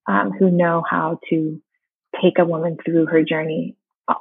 [0.06, 1.60] um, who know how to
[2.22, 3.76] take a woman through her journey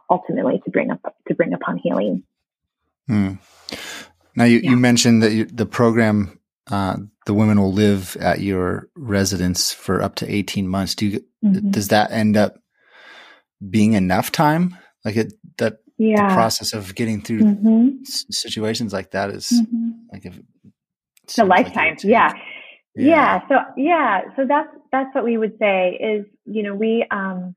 [0.09, 2.23] ultimately to bring up to bring upon healing.
[3.07, 3.33] Hmm.
[4.35, 4.71] Now you, yeah.
[4.71, 6.39] you mentioned that you, the program
[6.69, 10.95] uh, the women will live at your residence for up to 18 months.
[10.95, 11.69] Do you, mm-hmm.
[11.71, 12.55] does that end up
[13.69, 14.77] being enough time?
[15.03, 16.29] Like it, that yeah.
[16.29, 18.03] the process of getting through mm-hmm.
[18.03, 19.89] situations like that is mm-hmm.
[20.11, 20.39] like if
[21.23, 21.95] it's a lifetime.
[21.95, 22.33] Like yeah.
[22.95, 23.05] yeah.
[23.05, 23.47] yeah.
[23.47, 24.21] So yeah.
[24.35, 27.55] So that's, that's what we would say is, you know, we, um,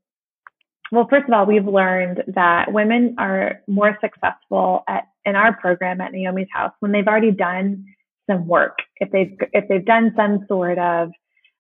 [0.92, 6.01] well, first of all, we've learned that women are more successful at in our program
[6.01, 7.87] at Naomi's House when they've already done
[8.31, 8.79] some work.
[8.99, 11.11] If they've if they've done some sort of,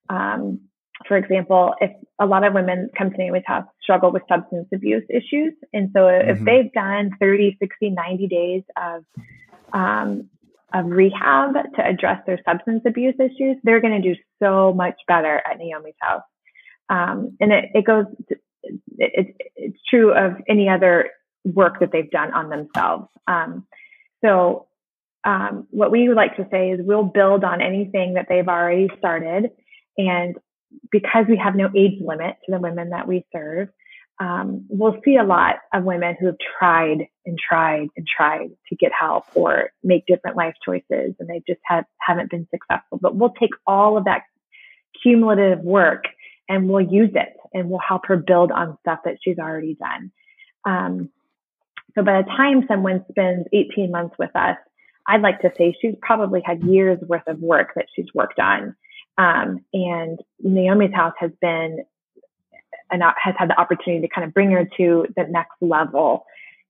[0.08, 0.60] um,
[1.08, 5.04] for example, if a lot of women come to Naomi's House struggle with substance abuse
[5.08, 6.30] issues, and so mm-hmm.
[6.30, 9.04] if they've done 30, 60, 90 days of
[9.72, 10.28] um,
[10.72, 15.40] of rehab to address their substance abuse issues, they're going to do so much better
[15.48, 16.22] at Naomi's House.
[16.90, 18.04] Um, and it, it goes
[18.98, 21.10] it, it's true of any other
[21.44, 23.08] work that they've done on themselves.
[23.26, 23.66] Um,
[24.24, 24.66] so
[25.24, 28.88] um, what we would like to say is we'll build on anything that they've already
[28.98, 29.50] started.
[29.96, 30.36] And
[30.90, 33.68] because we have no age limit to the women that we serve,
[34.20, 38.76] um, we'll see a lot of women who have tried and tried and tried to
[38.76, 42.98] get help or make different life choices and they just have, haven't been successful.
[43.00, 44.22] But we'll take all of that
[45.02, 46.04] cumulative work
[46.48, 50.12] and we'll use it and we'll help her build on stuff that she's already done.
[50.64, 51.10] Um,
[51.94, 54.56] so by the time someone spends 18 months with us,
[55.06, 58.74] I'd like to say she's probably had years worth of work that she's worked on.
[59.16, 61.84] Um, and Naomi's house has been
[62.90, 66.24] and has had the opportunity to kind of bring her to the next level.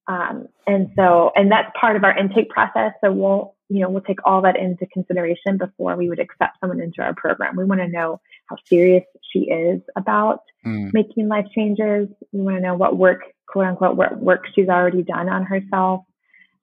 [0.06, 2.92] Um, and so, and that's part of our intake process.
[3.02, 6.80] So we'll, you know, we'll take all that into consideration before we would accept someone
[6.80, 7.56] into our program.
[7.56, 10.92] We want to know how serious she is about mm.
[10.92, 12.08] making life changes.
[12.32, 16.02] We want to know what work, quote unquote, what work she's already done on herself.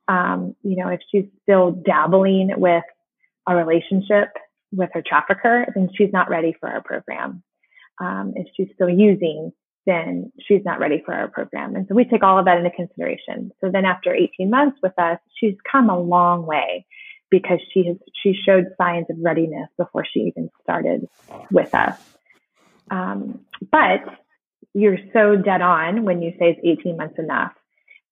[0.08, 2.84] Um, you know, if she's still dabbling with
[3.48, 4.30] a relationship
[4.72, 7.44] with her trafficker, then she's not ready for our program.
[8.00, 9.52] Um, if she's still using,
[9.86, 11.76] then she's not ready for our program.
[11.76, 13.52] And so we take all of that into consideration.
[13.62, 16.86] So then after 18 months with us, she's come a long way
[17.30, 21.08] because she has, she showed signs of readiness before she even started
[21.52, 21.98] with us.
[22.92, 23.40] Um,
[23.72, 24.02] but
[24.74, 27.54] you're so dead on when you say it's 18 months enough.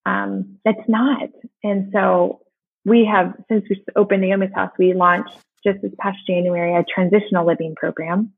[0.05, 1.29] Um, it's not.
[1.63, 2.41] And so
[2.85, 7.45] we have, since we opened Naomi's house, we launched just this past January a transitional
[7.45, 8.33] living program.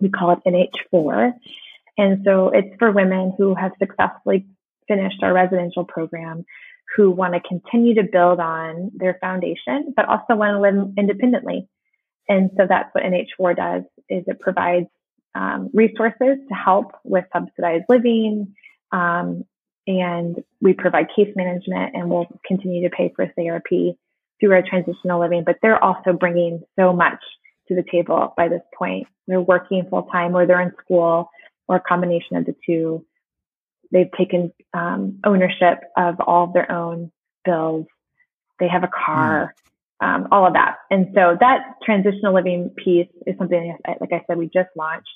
[0.00, 1.32] We call it NH4.
[1.98, 4.46] And so it's for women who have successfully
[4.88, 6.44] finished our residential program
[6.96, 11.68] who want to continue to build on their foundation, but also want to live independently.
[12.28, 14.86] And so that's what NH4 does is it provides
[15.34, 18.54] um, resources to help with subsidized living.
[18.92, 19.44] Um,
[19.86, 23.98] and we provide case management and we'll continue to pay for therapy
[24.38, 27.18] through our transitional living, but they're also bringing so much
[27.68, 29.06] to the table by this point.
[29.26, 31.30] They're working full time or they're in school
[31.72, 33.04] or a combination of the two.
[33.90, 37.10] They've taken um, ownership of all of their own
[37.44, 37.86] bills.
[38.60, 39.54] They have a car,
[40.02, 40.06] mm.
[40.06, 40.76] um, all of that.
[40.90, 45.08] And so that transitional living piece is something, like I said, we just launched.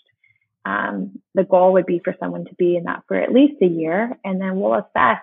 [0.64, 3.66] Um, the goal would be for someone to be in that for at least a
[3.66, 5.20] year, and then we'll assess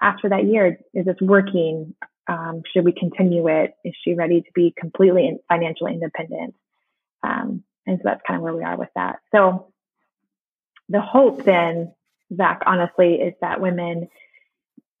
[0.00, 1.94] after that year is this working?
[2.26, 3.74] Um, should we continue it?
[3.84, 6.54] Is she ready to be completely financially independent?
[7.22, 9.20] Um, and so that's kind of where we are with that.
[9.34, 9.72] So
[10.88, 11.94] the hope then,
[12.34, 14.08] Zach, honestly, is that women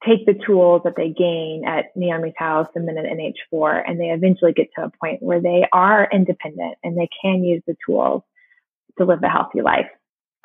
[0.06, 4.06] take the tools that they gain at Naomi's house and then at NH4, and they
[4.06, 8.22] eventually get to a point where they are independent and they can use the tools
[8.98, 9.88] to live a healthy life.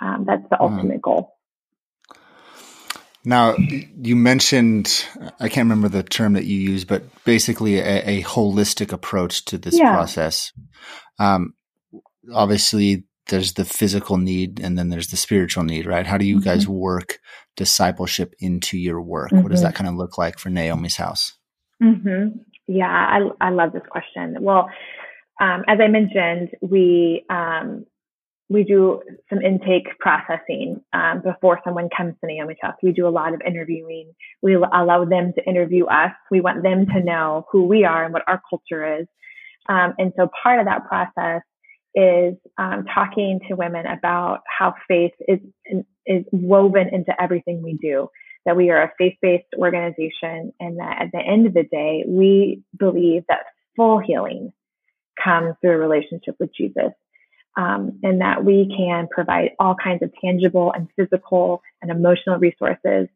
[0.02, 0.71] Um, that's the mm.
[0.71, 1.36] ultimate goal.
[3.25, 5.06] Now, you mentioned,
[5.39, 9.58] I can't remember the term that you used, but basically a, a holistic approach to
[9.58, 9.93] this yeah.
[9.93, 10.54] process.
[11.19, 11.54] Um,
[12.34, 16.06] obviously, there's the physical need and then there's the spiritual need, right?
[16.06, 16.50] How do you mm-hmm.
[16.50, 17.20] guys work
[17.56, 19.32] discipleship into your work?
[19.32, 19.44] Mm-hmm.
[19.44, 19.84] What does that mm-hmm.
[19.84, 21.34] kind of look like for Naomi's house?
[21.82, 22.39] Mm-hmm.
[22.68, 24.38] Yeah, I, I love this question.
[24.42, 24.70] Well,
[25.42, 27.86] um, as I mentioned, we um,
[28.50, 32.76] we do some intake processing um, before someone comes to Naomi's house.
[32.82, 34.12] We do a lot of interviewing.
[34.42, 36.12] We allow them to interview us.
[36.32, 39.08] We want them to know who we are and what our culture is.
[39.70, 41.44] Um, and so part of that process
[41.95, 45.39] is um, talking to women about how faith is
[46.06, 48.10] is woven into everything we do.
[48.45, 52.63] That we are a faith-based organization, and that at the end of the day, we
[52.78, 53.39] believe that
[53.75, 54.54] full healing
[55.21, 56.93] comes through a relationship with Jesus,
[57.58, 63.08] um, and that we can provide all kinds of tangible and physical and emotional resources.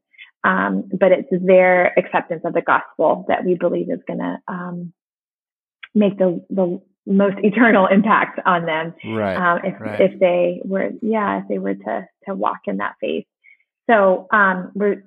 [0.44, 4.94] Um, but it's their acceptance of the gospel that we believe is going to um,
[5.96, 8.94] make the the most eternal impact on them.
[9.06, 9.36] Right.
[9.36, 10.02] Um, if, right.
[10.02, 13.26] if they were, yeah, if they were to, to walk in that faith.
[13.90, 15.04] So, um, we're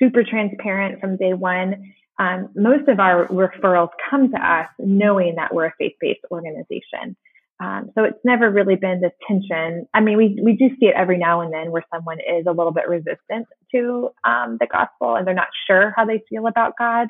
[0.00, 1.92] super transparent from day one.
[2.18, 7.16] Um, most of our referrals come to us knowing that we're a faith-based organization.
[7.60, 9.86] Um, so it's never really been this tension.
[9.94, 12.52] I mean, we, we do see it every now and then where someone is a
[12.52, 16.74] little bit resistant to um, the gospel and they're not sure how they feel about
[16.76, 17.08] God.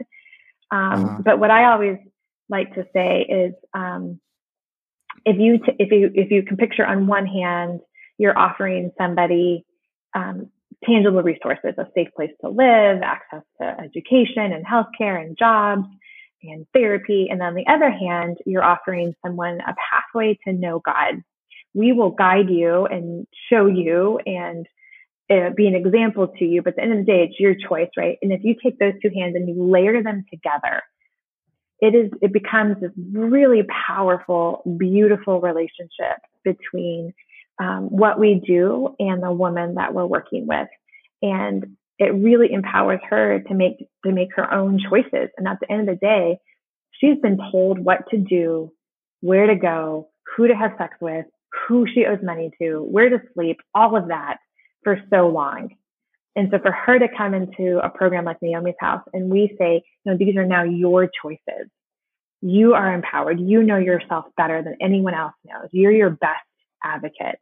[0.70, 1.22] Um, uh-huh.
[1.24, 1.98] But what I always
[2.50, 4.20] like to say is um,
[5.24, 7.80] if you t- if you if you can picture on one hand
[8.18, 9.64] you're offering somebody
[10.14, 10.50] um,
[10.84, 15.86] tangible resources, a safe place to live, access to education and healthcare and jobs
[16.42, 17.28] and therapy.
[17.30, 21.22] And on the other hand, you're offering someone a pathway to know God.
[21.74, 24.66] We will guide you and show you and
[25.30, 27.54] uh, be an example to you, but at the end of the day, it's your
[27.54, 28.18] choice, right?
[28.20, 30.82] And if you take those two hands and you layer them together,
[31.82, 37.12] it is it becomes this really powerful, beautiful relationship between
[37.58, 40.68] um, what we do and the woman that we're working with,
[41.22, 45.28] and it really empowers her to make to make her own choices.
[45.36, 46.38] And at the end of the day,
[46.92, 48.72] she's been told what to do,
[49.20, 51.26] where to go, who to have sex with,
[51.66, 54.36] who she owes money to, where to sleep, all of that
[54.84, 55.70] for so long.
[56.34, 59.82] And so for her to come into a program like Naomi's House and we say,
[60.04, 61.68] you know, these are now your choices.
[62.40, 63.38] You are empowered.
[63.38, 65.68] You know yourself better than anyone else knows.
[65.72, 66.40] You're your best
[66.82, 67.38] advocate.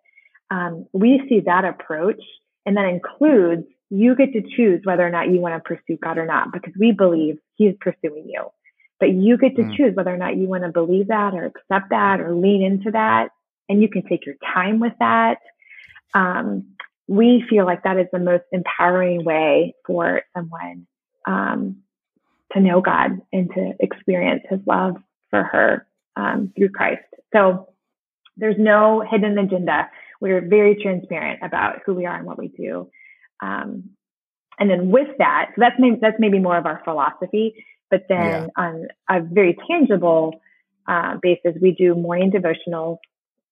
[0.51, 2.21] Um, we see that approach
[2.67, 6.19] and that includes you get to choose whether or not you want to pursue God
[6.19, 8.47] or not because we believe He is pursuing you.
[8.99, 9.77] But you get to mm.
[9.77, 12.91] choose whether or not you want to believe that or accept that or lean into
[12.91, 13.31] that.
[13.69, 15.39] And you can take your time with that.
[16.13, 16.77] Um,
[17.11, 20.87] we feel like that is the most empowering way for someone
[21.27, 21.79] um,
[22.53, 24.95] to know God and to experience his love
[25.29, 27.03] for her um, through Christ.
[27.33, 27.69] So
[28.37, 29.91] there's no hidden agenda.
[30.21, 32.89] We're very transparent about who we are and what we do.
[33.43, 33.91] Um,
[34.61, 37.65] and then with that, so that's maybe, that's maybe more of our philosophy.
[37.91, 38.47] But then yeah.
[38.57, 40.41] on a very tangible
[40.87, 42.99] uh, basis, we do morning devotionals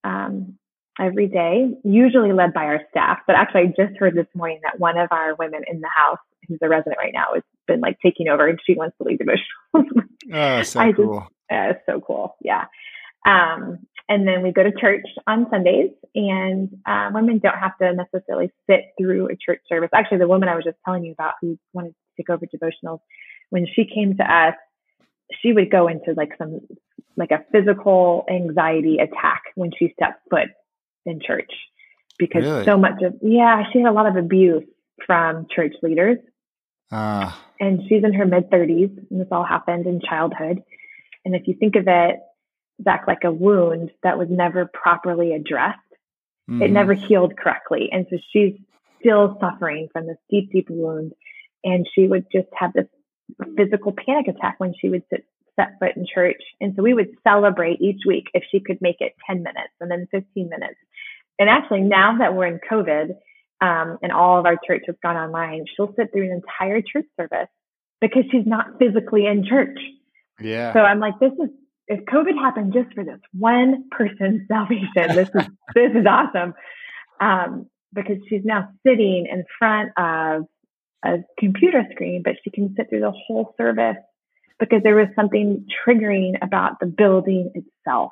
[0.05, 0.58] um,
[0.99, 3.19] every day, usually led by our staff.
[3.27, 6.19] But actually, I just heard this morning that one of our women in the house,
[6.47, 9.21] who's a resident right now, has been like taking over and she wants to lead
[9.21, 9.85] devotionals.
[10.33, 11.27] oh, so I cool.
[11.51, 12.37] Just, uh, so cool.
[12.43, 12.65] Yeah.
[13.27, 17.93] Um, and then we go to church on Sundays, and uh, women don't have to
[17.93, 19.91] necessarily sit through a church service.
[19.95, 23.01] Actually, the woman I was just telling you about who wanted to take over devotionals,
[23.51, 24.55] when she came to us,
[25.43, 26.61] she would go into like some
[27.19, 30.49] like a physical anxiety attack when she stepped foot
[31.07, 31.51] in church
[32.19, 32.65] because really?
[32.65, 34.65] so much of yeah she had a lot of abuse
[35.07, 36.19] from church leaders
[36.91, 37.33] uh.
[37.61, 40.63] and she's in her mid 30s and this all happened in childhood
[41.25, 42.17] and if you think of it
[42.83, 45.79] Zach like a wound that was never properly addressed
[46.51, 46.63] mm-hmm.
[46.63, 48.55] it never healed correctly and so she's
[49.01, 51.13] still suffering from this deep deep wound
[51.65, 52.87] and she would just have this
[53.57, 55.25] physical panic attack when she would sit
[55.59, 56.41] set foot in church.
[56.61, 59.91] And so we would celebrate each week if she could make it 10 minutes and
[59.91, 60.79] then 15 minutes
[61.39, 63.11] and actually, now that we're in COVID
[63.61, 67.07] um, and all of our church has gone online, she'll sit through an entire church
[67.19, 67.49] service
[68.01, 69.79] because she's not physically in church.
[70.41, 70.73] Yeah.
[70.73, 71.51] So I'm like, this is
[71.89, 76.55] if COVID happened just for this one person's salvation, this is this is awesome.
[77.21, 80.45] Um, because she's now sitting in front of
[81.05, 83.97] a computer screen, but she can sit through the whole service
[84.59, 88.11] because there was something triggering about the building itself.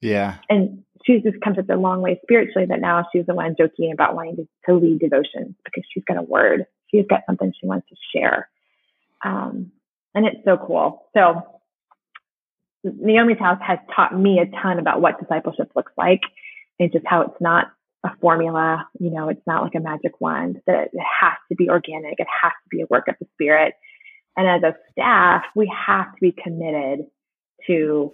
[0.00, 0.38] Yeah.
[0.50, 3.92] And she's just come such a long way spiritually that now she's the one joking
[3.92, 6.66] about wanting to, to lead devotions because she's got a word.
[6.90, 8.48] She's got something she wants to share.
[9.24, 9.72] Um,
[10.14, 11.06] and it's so cool.
[11.14, 11.42] So
[12.84, 16.20] Naomi's house has taught me a ton about what discipleship looks like
[16.78, 17.66] and just how it's not
[18.04, 18.88] a formula.
[18.98, 22.18] You know, it's not like a magic wand that it has to be organic.
[22.18, 23.74] It has to be a work of the spirit.
[24.36, 27.06] And as a staff, we have to be committed
[27.66, 28.12] to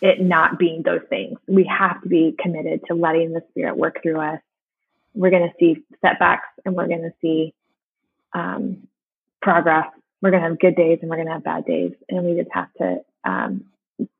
[0.00, 1.38] it not being those things.
[1.46, 4.40] We have to be committed to letting the Spirit work through us.
[5.14, 7.54] We're going to see setbacks and we're going to see
[8.34, 8.86] um,
[9.40, 9.86] progress.
[10.20, 11.92] We're going to have good days and we're going to have bad days.
[12.08, 13.64] And we just have to um,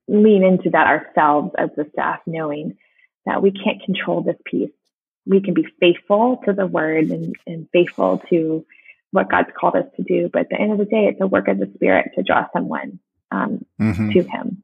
[0.09, 2.79] lean into that ourselves as the staff, knowing
[3.27, 4.71] that we can't control this piece.
[5.27, 8.65] We can be faithful to the word and, and faithful to
[9.11, 10.31] what God's called us to do.
[10.33, 12.47] But at the end of the day, it's a work of the Spirit to draw
[12.53, 14.11] someone um, mm-hmm.
[14.11, 14.63] to Him.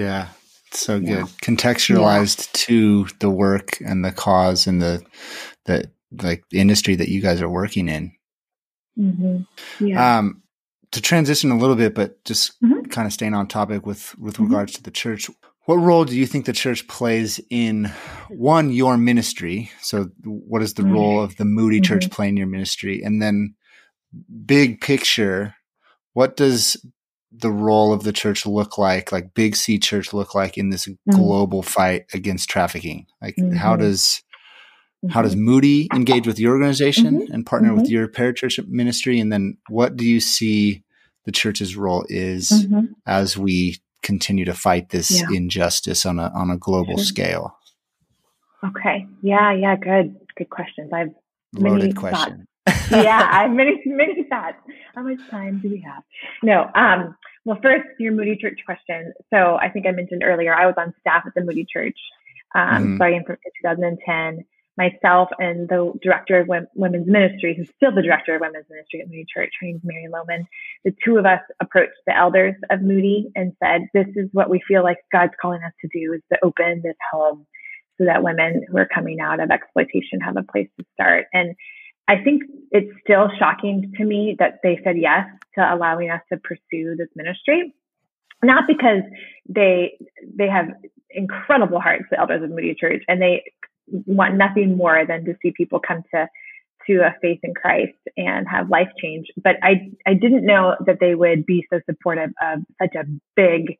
[0.00, 0.28] Yeah.
[0.72, 1.08] So good.
[1.08, 1.24] Yeah.
[1.42, 2.66] Contextualized yeah.
[2.66, 5.02] to the work and the cause and the
[5.66, 5.90] the
[6.22, 8.12] like industry that you guys are working in.
[8.98, 9.86] Mm-hmm.
[9.86, 10.18] Yeah.
[10.18, 10.42] Um,
[10.92, 12.88] to transition a little bit, but just mm-hmm.
[12.88, 14.44] kind of staying on topic with with mm-hmm.
[14.44, 15.28] regards to the church.
[15.66, 17.92] What role do you think the church plays in
[18.28, 19.70] one your ministry?
[19.82, 20.92] So, what is the mm-hmm.
[20.92, 22.14] role of the Moody Church mm-hmm.
[22.14, 23.02] play in your ministry?
[23.02, 23.54] And then,
[24.46, 25.54] big picture,
[26.14, 26.76] what does
[27.32, 30.86] the role of the church look like, like Big C Church look like in this
[30.86, 31.10] mm-hmm.
[31.12, 33.06] global fight against trafficking?
[33.22, 33.56] Like, mm-hmm.
[33.56, 34.22] how does
[35.08, 35.44] how does mm-hmm.
[35.44, 37.32] Moody engage with your organization mm-hmm.
[37.32, 37.92] and partner with mm-hmm.
[37.92, 39.18] your parachurch ministry?
[39.18, 40.82] And then, what do you see
[41.24, 42.66] the church's role is
[43.06, 45.28] as we continue to fight this yeah.
[45.32, 47.04] injustice on a on a global sure.
[47.04, 47.56] scale?
[48.64, 49.06] Okay.
[49.22, 49.52] Yeah.
[49.52, 49.76] Yeah.
[49.76, 50.16] Good.
[50.36, 50.90] Good questions.
[50.92, 51.14] I've
[51.54, 52.46] loaded question.
[52.90, 54.56] yeah, I have many, many thoughts.
[54.94, 56.02] How much time do we have?
[56.42, 56.70] No.
[56.74, 59.12] Um, well, first, your Moody Church question.
[59.32, 61.98] So I think I mentioned earlier, I was on staff at the Moody Church
[62.54, 62.96] um, mm-hmm.
[62.96, 64.44] starting from 2010.
[64.76, 69.08] myself and the director of women's ministry, who's still the director of women's ministry at
[69.08, 70.46] Moody Church, her name's Mary Lohman.
[70.84, 74.60] The two of us approached the elders of Moody and said, "This is what we
[74.66, 77.46] feel like God's calling us to do: is to open this home
[77.98, 81.54] so that women who are coming out of exploitation have a place to start." And
[82.10, 82.42] I think
[82.72, 87.08] it's still shocking to me that they said yes to allowing us to pursue this
[87.14, 87.72] ministry.
[88.42, 89.02] Not because
[89.48, 89.96] they
[90.36, 90.68] they have
[91.10, 93.44] incredible hearts, the elders of Moody Church, and they
[94.06, 96.26] want nothing more than to see people come to
[96.86, 99.26] to a faith in Christ and have life change.
[99.36, 103.04] But I I didn't know that they would be so supportive of such a
[103.36, 103.78] big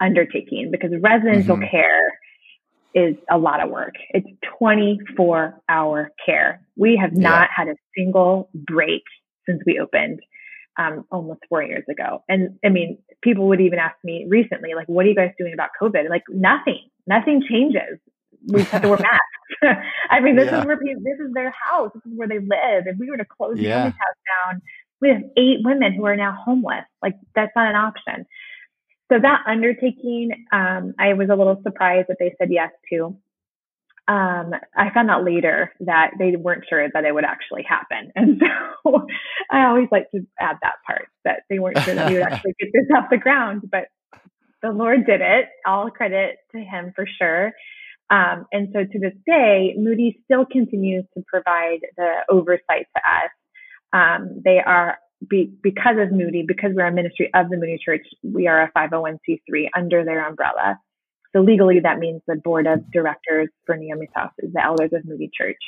[0.00, 1.70] undertaking because residential mm-hmm.
[1.70, 2.17] care
[2.94, 3.94] is a lot of work.
[4.10, 4.28] It's
[4.58, 6.62] 24 hour care.
[6.76, 7.54] We have not yeah.
[7.54, 9.02] had a single break
[9.46, 10.20] since we opened
[10.78, 12.22] um, almost four years ago.
[12.28, 15.52] And I mean, people would even ask me recently, like, what are you guys doing
[15.52, 16.08] about COVID?
[16.08, 17.98] Like, nothing, nothing changes.
[18.46, 18.98] We have to wear
[19.62, 19.80] masks.
[20.10, 20.60] I mean, this yeah.
[20.60, 21.90] is where people, this is their house.
[21.94, 22.86] This is where they live.
[22.86, 23.84] If we were to close yeah.
[23.84, 24.62] house down,
[25.00, 26.84] we have eight women who are now homeless.
[27.02, 28.26] Like, that's not an option.
[29.10, 33.16] So that undertaking, um, I was a little surprised that they said yes to.
[34.06, 38.12] Um, I found out later that they weren't sure that it would actually happen.
[38.16, 38.40] And
[38.84, 39.06] so
[39.50, 42.54] I always like to add that part that they weren't sure that we would actually
[42.58, 43.88] get this off the ground, but
[44.62, 45.46] the Lord did it.
[45.66, 47.52] All credit to him for sure.
[48.10, 53.30] Um, and so to this day, Moody still continues to provide the oversight to us.
[53.92, 58.06] Um, they are be, because of Moody, because we're a ministry of the Moody Church,
[58.22, 60.78] we are a 501c3 under their umbrella.
[61.34, 65.04] So legally, that means the board of directors for Naomi's House is the elders of
[65.04, 65.58] Moody Church.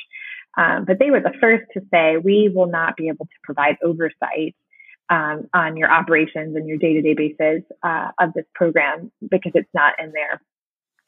[0.57, 3.77] Um, but they were the first to say, we will not be able to provide
[3.83, 4.55] oversight
[5.09, 9.93] um, on your operations and your day-to-day basis uh, of this program because it's not
[9.99, 10.41] in their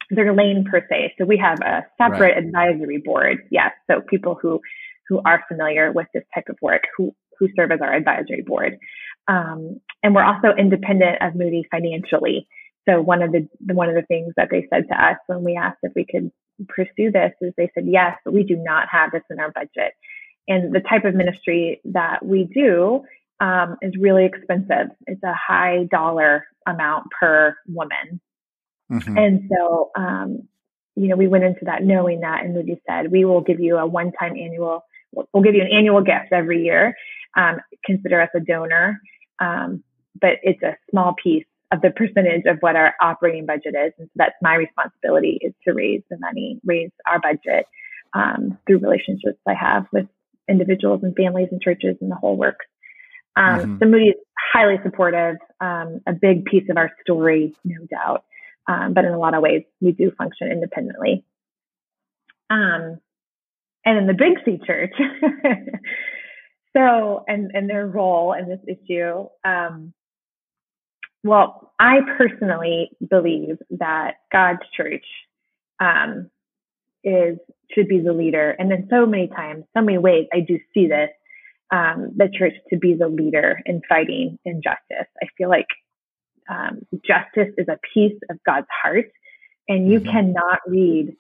[0.10, 1.16] their lane per se.
[1.18, 2.38] So we have a separate right.
[2.38, 3.48] advisory board.
[3.50, 4.62] Yes, so people who
[5.08, 8.78] who are familiar with this type of work who who serve as our advisory board.
[9.28, 12.48] Um, and we're also independent of Moody financially.
[12.88, 15.56] So one of the one of the things that they said to us when we
[15.56, 16.32] asked if we could
[16.68, 19.94] pursue this is they said yes, but we do not have this in our budget.
[20.48, 23.04] And the type of ministry that we do
[23.39, 24.88] um, is really expensive.
[25.08, 28.20] It's a high dollar amount per woman.
[28.91, 29.18] Mm-hmm.
[29.18, 30.48] And so, um,
[30.96, 33.78] you know, we went into that knowing that, and Moody said, we will give you
[33.78, 36.96] a one-time annual, we'll give you an annual gift every year.
[37.36, 39.00] Um, consider us a donor,
[39.40, 39.84] um,
[40.20, 43.94] but it's a small piece of the percentage of what our operating budget is.
[43.98, 47.66] And so that's my responsibility is to raise the money, raise our budget
[48.14, 50.08] um, through relationships I have with
[50.48, 52.66] individuals and families and churches and the whole works.
[53.36, 53.78] Um, mm-hmm.
[53.80, 54.16] So Moody is
[54.54, 58.24] highly supportive, um, a big piece of our story, no doubt.
[58.68, 61.26] Um, but in a lot of ways, we do function independently.
[62.50, 63.00] Um,
[63.86, 64.94] and in the Big C Church,
[66.76, 69.94] so and and their role in this issue, um,
[71.24, 75.06] well, I personally believe that God's church
[75.80, 76.30] um,
[77.04, 77.38] is
[77.72, 80.88] should be the leader, and then so many times, so many ways, I do see
[80.88, 81.10] this
[81.72, 85.08] um, the church to be the leader in fighting injustice.
[85.22, 85.68] I feel like
[86.50, 89.12] um, justice is a piece of God's heart,
[89.68, 90.12] and you mm-hmm.
[90.12, 91.16] cannot read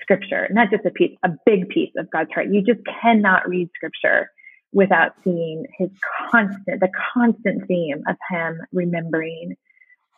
[0.00, 2.48] scripture, not just a piece, a big piece of God's heart.
[2.50, 4.30] You just cannot read scripture
[4.72, 5.88] without seeing his
[6.30, 9.56] constant, the constant theme of him remembering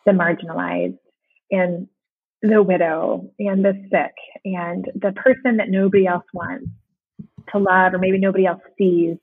[0.05, 0.97] the marginalized
[1.51, 1.87] and
[2.41, 4.13] the widow and the sick
[4.45, 6.67] and the person that nobody else wants
[7.51, 9.17] to love or maybe nobody else sees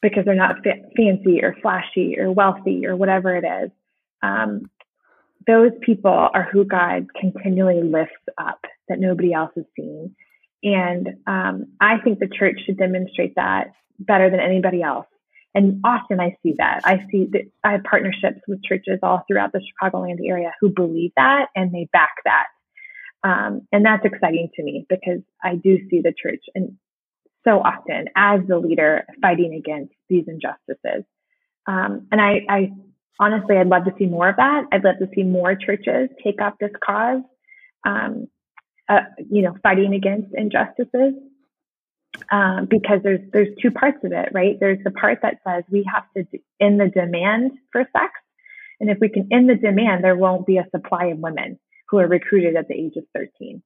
[0.00, 3.70] because they're not fa- fancy or flashy or wealthy or whatever it is.
[4.22, 4.70] Um,
[5.46, 10.14] those people are who God continually lifts up that nobody else is seeing.
[10.62, 15.06] And um, I think the church should demonstrate that better than anybody else.
[15.54, 16.80] And often I see that.
[16.84, 21.10] I see that I have partnerships with churches all throughout the Chicagoland area who believe
[21.16, 22.46] that and they back that.
[23.22, 26.76] Um, and that's exciting to me because I do see the church and
[27.44, 31.04] so often as the leader fighting against these injustices.
[31.66, 32.70] Um, and I, I
[33.18, 34.64] honestly, I'd love to see more of that.
[34.72, 37.22] I'd love to see more churches take up this cause,
[37.86, 38.28] um,
[38.88, 41.14] uh, you know, fighting against injustices
[42.30, 44.58] um, because there's there's two parts of it, right?
[44.58, 48.12] There's the part that says we have to end the demand for sex,
[48.80, 51.58] and if we can end the demand, there won't be a supply of women
[51.88, 53.62] who are recruited at the age of 13.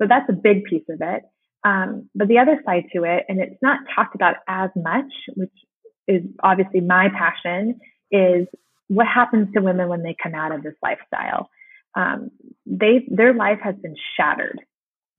[0.00, 1.22] So that's a big piece of it.
[1.64, 5.52] Um, but the other side to it, and it's not talked about as much, which
[6.08, 7.80] is obviously my passion,
[8.10, 8.46] is
[8.88, 11.48] what happens to women when they come out of this lifestyle.
[11.94, 12.30] Um,
[12.66, 14.60] they their life has been shattered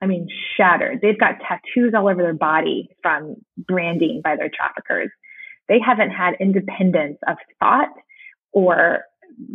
[0.04, 0.28] I mean,
[0.58, 1.00] shattered.
[1.02, 5.10] They've got tattoos all over their body from branding by their traffickers.
[5.70, 7.88] They haven't had independence of thought
[8.52, 9.06] or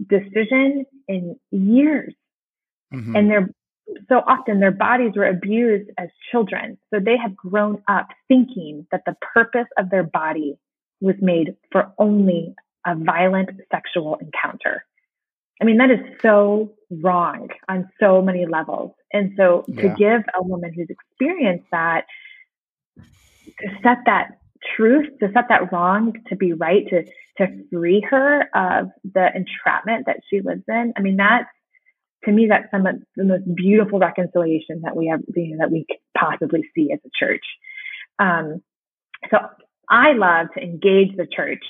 [0.08, 2.14] decision in years.
[2.94, 3.14] Mm-hmm.
[3.14, 3.50] And they're
[4.08, 6.78] so often their bodies were abused as children.
[6.92, 10.58] So they have grown up thinking that the purpose of their body
[11.02, 12.54] was made for only
[12.86, 14.84] a violent sexual encounter.
[15.60, 18.92] I mean, that is so wrong on so many levels.
[19.12, 19.82] And so yeah.
[19.82, 22.06] to give a woman who's experienced that,
[22.96, 24.38] to set that
[24.76, 27.04] truth, to set that wrong to be right, to,
[27.38, 30.92] to free her of the entrapment that she lives in.
[30.96, 31.48] I mean, that's,
[32.24, 35.70] to me, that's some of the most beautiful reconciliation that we have, you know, that
[35.70, 37.44] we could possibly see as a church.
[38.18, 38.62] Um,
[39.30, 39.38] so
[39.88, 41.64] I love to engage the church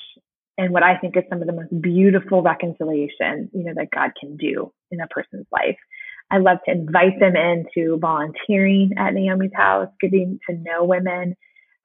[0.59, 4.11] in what I think is some of the most beautiful reconciliation, you know, that God
[4.19, 5.77] can do in a person's life.
[6.29, 11.37] I love to invite them into volunteering at Naomi's house, getting to know women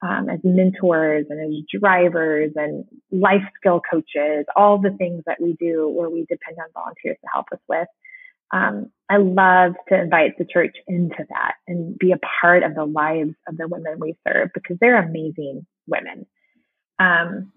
[0.05, 5.53] um, as mentors and as drivers and life skill coaches, all the things that we
[5.53, 7.87] do where we depend on volunteers to help us with.
[8.51, 12.85] Um, I love to invite the church into that and be a part of the
[12.85, 16.25] lives of the women we serve because they're amazing women.
[16.99, 17.53] Um,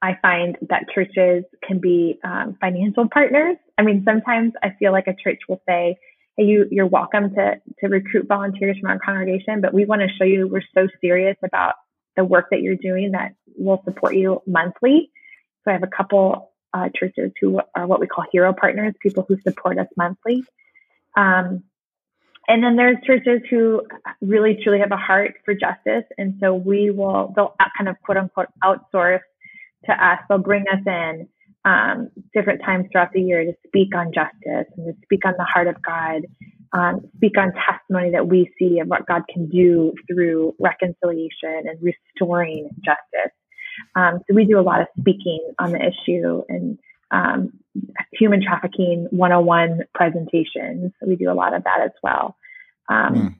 [0.00, 3.56] I find that churches can be um, financial partners.
[3.76, 5.96] I mean, sometimes I feel like a church will say,
[6.36, 10.08] "Hey, you, you're welcome to to recruit volunteers from our congregation, but we want to
[10.16, 11.74] show you we're so serious about
[12.16, 15.10] the work that you're doing that we'll support you monthly."
[15.64, 19.24] So I have a couple uh, churches who are what we call hero partners, people
[19.26, 20.44] who support us monthly.
[21.16, 21.64] Um,
[22.46, 23.82] and then there's churches who
[24.22, 28.16] really truly have a heart for justice, and so we will they'll kind of quote
[28.16, 29.20] unquote outsource
[29.86, 30.18] to us.
[30.28, 31.28] They'll bring us in
[31.64, 35.44] um, different times throughout the year to speak on justice and to speak on the
[35.44, 36.22] heart of God,
[36.72, 41.78] um, speak on testimony that we see of what God can do through reconciliation and
[41.82, 43.32] restoring justice.
[43.94, 46.78] Um, so we do a lot of speaking on the issue and
[47.10, 47.52] um,
[48.12, 50.92] human trafficking 101 presentations.
[51.06, 52.36] We do a lot of that as well.
[52.90, 53.34] Mm.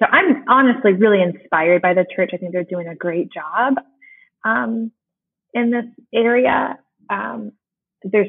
[0.00, 2.30] So I'm honestly really inspired by the church.
[2.32, 3.74] I think they're doing a great job.
[4.44, 4.92] Um,
[5.56, 6.78] in this area.
[7.10, 7.52] Um,
[8.04, 8.28] there's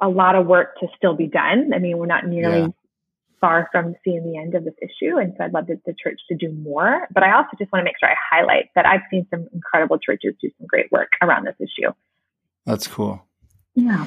[0.00, 1.72] a lot of work to still be done.
[1.74, 2.68] I mean, we're not nearly yeah.
[3.40, 5.16] far from seeing the end of this issue.
[5.16, 7.08] And so I'd love the, the church to do more.
[7.12, 9.98] But I also just want to make sure I highlight that I've seen some incredible
[9.98, 11.90] churches do some great work around this issue.
[12.66, 13.24] That's cool.
[13.74, 14.06] Yeah.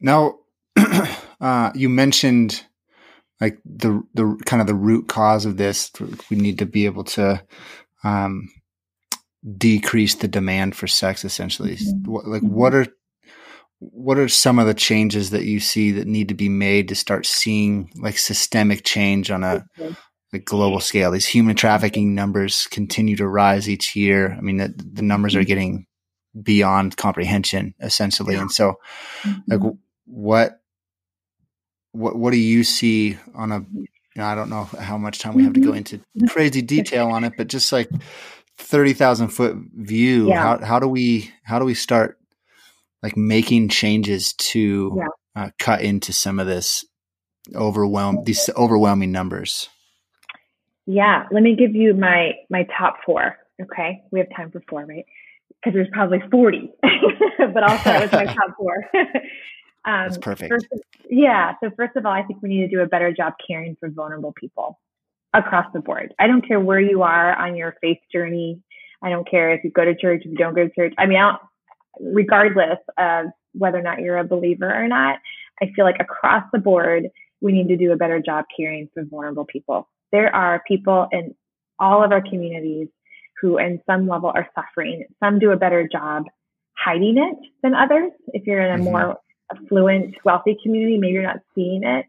[0.00, 0.38] Now,
[1.40, 2.64] uh, you mentioned
[3.40, 5.90] like the the kind of the root cause of this.
[6.30, 7.42] We need to be able to
[8.04, 8.48] um,
[9.56, 12.10] decrease the demand for sex essentially mm-hmm.
[12.10, 12.54] what, like mm-hmm.
[12.54, 12.86] what are
[13.80, 16.94] what are some of the changes that you see that need to be made to
[16.94, 19.66] start seeing like systemic change on a
[20.32, 24.72] like global scale these human trafficking numbers continue to rise each year i mean the,
[24.92, 25.48] the numbers are mm-hmm.
[25.48, 25.86] getting
[26.40, 28.42] beyond comprehension essentially yeah.
[28.42, 28.74] and so
[29.48, 29.70] like mm-hmm.
[30.06, 30.60] what
[31.90, 33.64] what what do you see on a
[34.14, 37.08] you know, I don't know how much time we have to go into crazy detail
[37.08, 37.88] on it, but just like
[38.62, 40.40] thirty thousand foot view, yeah.
[40.42, 42.18] how how do we how do we start
[43.02, 45.42] like making changes to yeah.
[45.42, 46.84] uh, cut into some of this
[47.54, 49.68] overwhelm these overwhelming numbers?
[50.86, 53.36] Yeah, let me give you my my top four.
[53.60, 55.04] Okay, we have time for four, right?
[55.48, 56.70] Because there's probably forty,
[57.38, 58.74] but I'll start with my top four.
[58.94, 59.12] um,
[59.84, 60.50] That's perfect.
[60.50, 60.66] First,
[61.10, 61.54] yeah.
[61.62, 63.90] So first of all, I think we need to do a better job caring for
[63.90, 64.78] vulnerable people
[65.34, 66.14] across the board.
[66.18, 68.60] I don't care where you are on your faith journey.
[69.02, 70.94] I don't care if you go to church, if you don't go to church.
[70.98, 71.36] I mean, I
[72.00, 75.18] regardless of whether or not you're a believer or not,
[75.60, 77.08] I feel like across the board,
[77.40, 79.88] we need to do a better job caring for vulnerable people.
[80.12, 81.34] There are people in
[81.78, 82.88] all of our communities
[83.40, 85.04] who, in some level, are suffering.
[85.22, 86.24] Some do a better job
[86.76, 88.12] hiding it than others.
[88.28, 88.84] If you're in a mm-hmm.
[88.84, 89.18] more
[89.52, 92.06] affluent, wealthy community, maybe you're not seeing it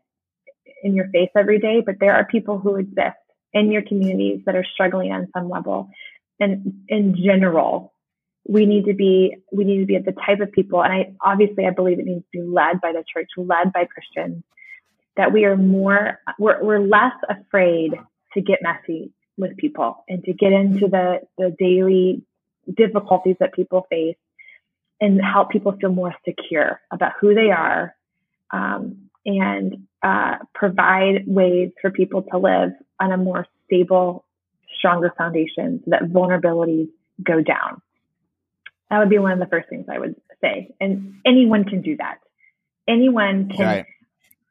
[0.83, 3.17] in your face every day, but there are people who exist
[3.53, 5.89] in your communities that are struggling on some level.
[6.39, 7.93] And in general,
[8.45, 11.65] we need to be we need to be the type of people, and I obviously
[11.65, 14.43] I believe it needs to be led by the church, led by Christians,
[15.15, 17.93] that we are more we're we're less afraid
[18.33, 22.23] to get messy with people and to get into the the daily
[22.75, 24.17] difficulties that people face
[24.99, 27.95] and help people feel more secure about who they are
[28.51, 34.25] um, and uh, provide ways for people to live on a more stable,
[34.77, 36.89] stronger foundation so that vulnerabilities
[37.23, 37.81] go down.
[38.89, 40.75] That would be one of the first things I would say.
[40.79, 42.19] And anyone can do that.
[42.87, 43.85] Anyone can right.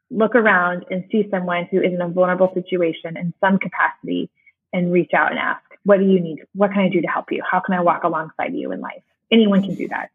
[0.09, 4.29] look around and see someone who is in a vulnerable situation in some capacity
[4.73, 6.39] and reach out and ask, what do you need?
[6.53, 7.43] What can I do to help you?
[7.49, 9.03] How can I walk alongside you in life?
[9.31, 10.09] Anyone can do that.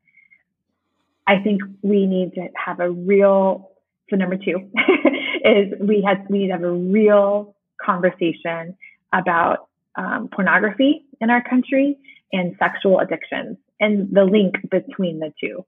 [1.26, 3.70] I think we need to have a real,
[4.10, 4.70] so number two
[5.44, 8.76] is we had, we have a real conversation
[9.12, 11.98] about um, pornography in our country
[12.32, 15.64] and sexual addictions and the link between the two.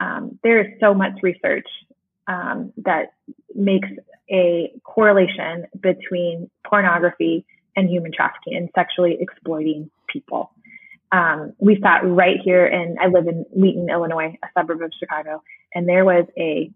[0.00, 1.66] Um, there is so much research
[2.26, 3.12] um, that
[3.54, 3.88] makes
[4.30, 7.44] a correlation between pornography
[7.76, 10.50] and human trafficking and sexually exploiting people.
[11.10, 15.42] Um, we sat right here and I live in Wheaton, Illinois, a suburb of Chicago,
[15.74, 16.70] and there was a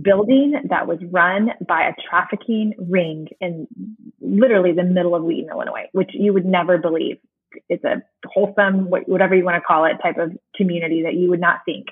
[0.00, 3.66] building that was run by a trafficking ring in
[4.20, 7.18] literally the middle of Wheaton, Illinois, which you would never believe.
[7.68, 11.40] It's a wholesome, whatever you want to call it, type of community that you would
[11.40, 11.88] not think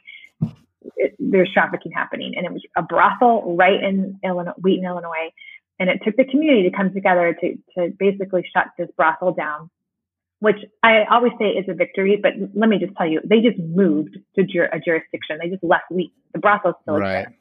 [0.96, 2.34] it, there's trafficking happening.
[2.36, 5.30] And it was a brothel right in Illinois, Wheaton, Illinois.
[5.78, 9.70] And it took the community to come together to, to basically shut this brothel down,
[10.40, 12.18] which I always say is a victory.
[12.22, 15.38] But let me just tell you, they just moved to jur- a jurisdiction.
[15.42, 16.12] They just left Wheaton.
[16.32, 17.20] The brothel still right.
[17.20, 17.39] exists.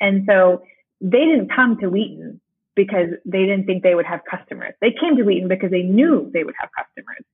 [0.00, 0.62] And so
[1.00, 2.40] they didn't come to Wheaton
[2.74, 4.74] because they didn't think they would have customers.
[4.80, 7.24] They came to Wheaton because they knew they would have customers.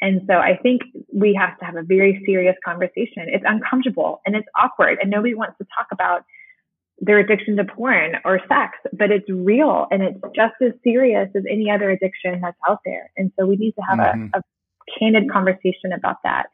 [0.00, 3.26] And so I think we have to have a very serious conversation.
[3.26, 6.24] It's uncomfortable and it's awkward and nobody wants to talk about
[7.00, 11.42] their addiction to porn or sex, but it's real and it's just as serious as
[11.50, 13.10] any other addiction that's out there.
[13.16, 14.26] And so we need to have mm-hmm.
[14.34, 14.42] a, a,
[14.98, 16.46] candid conversation about that.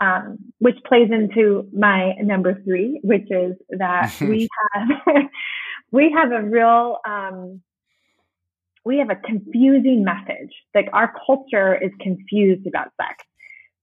[0.00, 4.88] Um, which plays into my number three, which is that we have
[5.90, 7.60] we have a real um,
[8.84, 10.52] we have a confusing message.
[10.74, 13.24] Like our culture is confused about sex.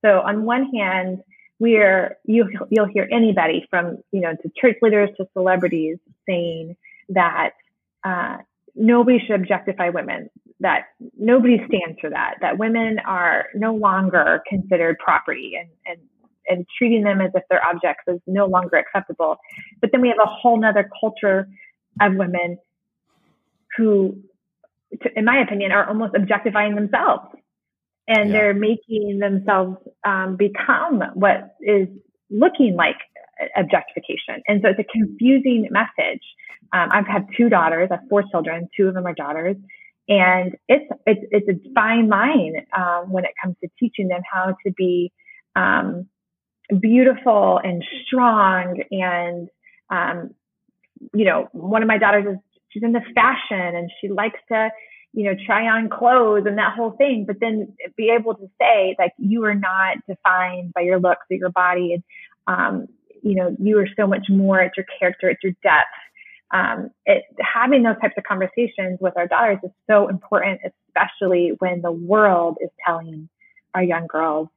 [0.03, 1.20] So on one hand,
[1.59, 5.97] we're you you'll hear anybody from you know to church leaders to celebrities
[6.28, 6.76] saying
[7.09, 7.51] that
[8.03, 8.38] uh,
[8.76, 10.30] nobody should objectify women,
[10.66, 10.88] that
[11.18, 15.99] nobody stands for that, that women are no longer considered property and and
[16.47, 19.38] and treating them as if they're objects is no longer acceptable.
[19.82, 21.47] But then we have a whole nother culture
[21.99, 22.59] of women
[23.76, 24.22] who
[25.16, 27.24] in my opinion, are almost objectifying themselves.
[28.07, 28.38] And yeah.
[28.38, 31.88] they're making themselves um, become what is
[32.30, 32.97] looking like
[33.57, 34.41] objectification.
[34.47, 36.22] And so it's a confusing message.
[36.72, 39.55] Um, I've had two daughters, I have four children, two of them are daughters.
[40.07, 44.55] And it's, it's, it's a fine line um, when it comes to teaching them how
[44.65, 45.11] to be
[45.55, 46.07] um,
[46.79, 48.81] beautiful and strong.
[48.91, 49.49] And,
[49.89, 50.35] um,
[51.13, 52.39] you know, one of my daughters is
[52.69, 54.69] she's into fashion and she likes to,
[55.13, 58.95] you know, try on clothes and that whole thing, but then be able to say
[58.99, 62.03] like you are not defined by your looks or your body and
[62.47, 62.87] um,
[63.23, 64.61] you know, you are so much more.
[64.61, 65.87] It's your character, it's your depth.
[66.55, 71.81] Um, it, having those types of conversations with our daughters is so important, especially when
[71.81, 73.27] the world is telling
[73.73, 74.47] our young girls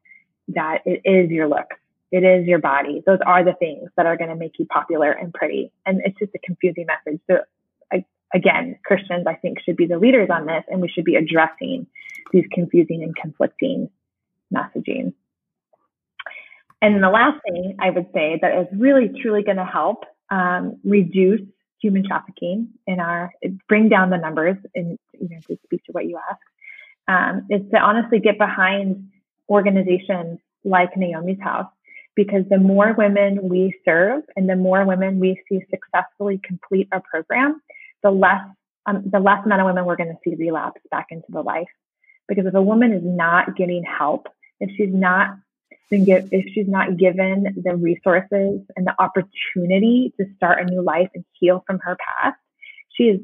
[0.49, 1.77] that it is your looks,
[2.13, 3.03] it is your body.
[3.05, 5.73] Those are the things that are going to make you popular and pretty.
[5.87, 7.21] And it's just a confusing message.
[7.29, 7.39] So
[8.35, 11.87] again, Christians, I think, should be the leaders on this, and we should be addressing
[12.33, 13.91] these confusing and conflicting
[14.55, 15.15] messaging.
[16.81, 20.77] And the last thing I would say that is really truly going to help um,
[20.85, 21.41] reduce
[21.81, 23.33] human trafficking in our
[23.69, 26.41] bring down the numbers and you know to speak to what you asked
[27.09, 29.09] um, is to honestly get behind
[29.49, 31.71] organizations like Naomi's House
[32.15, 37.01] because the more women we serve and the more women we see successfully complete our
[37.01, 37.63] program,
[38.03, 38.43] the less
[38.87, 41.69] um, the less amount of women we're going to see relapse back into the life.
[42.27, 44.29] Because if a woman is not getting help,
[44.61, 45.37] if she's not
[45.97, 51.09] give, if she's not given the resources and the opportunity to start a new life
[51.15, 52.37] and heal from her past,
[52.91, 53.21] she is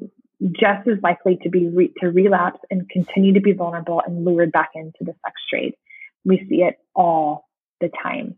[0.53, 4.53] just as likely to be re, to relapse and continue to be vulnerable and lured
[4.53, 5.75] back into the sex trade.
[6.25, 7.49] We see it all
[7.81, 8.37] the time.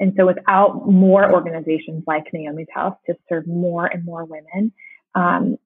[0.00, 4.72] And so without more organizations like Naomi's House to serve more and more women,
[5.14, 5.58] um,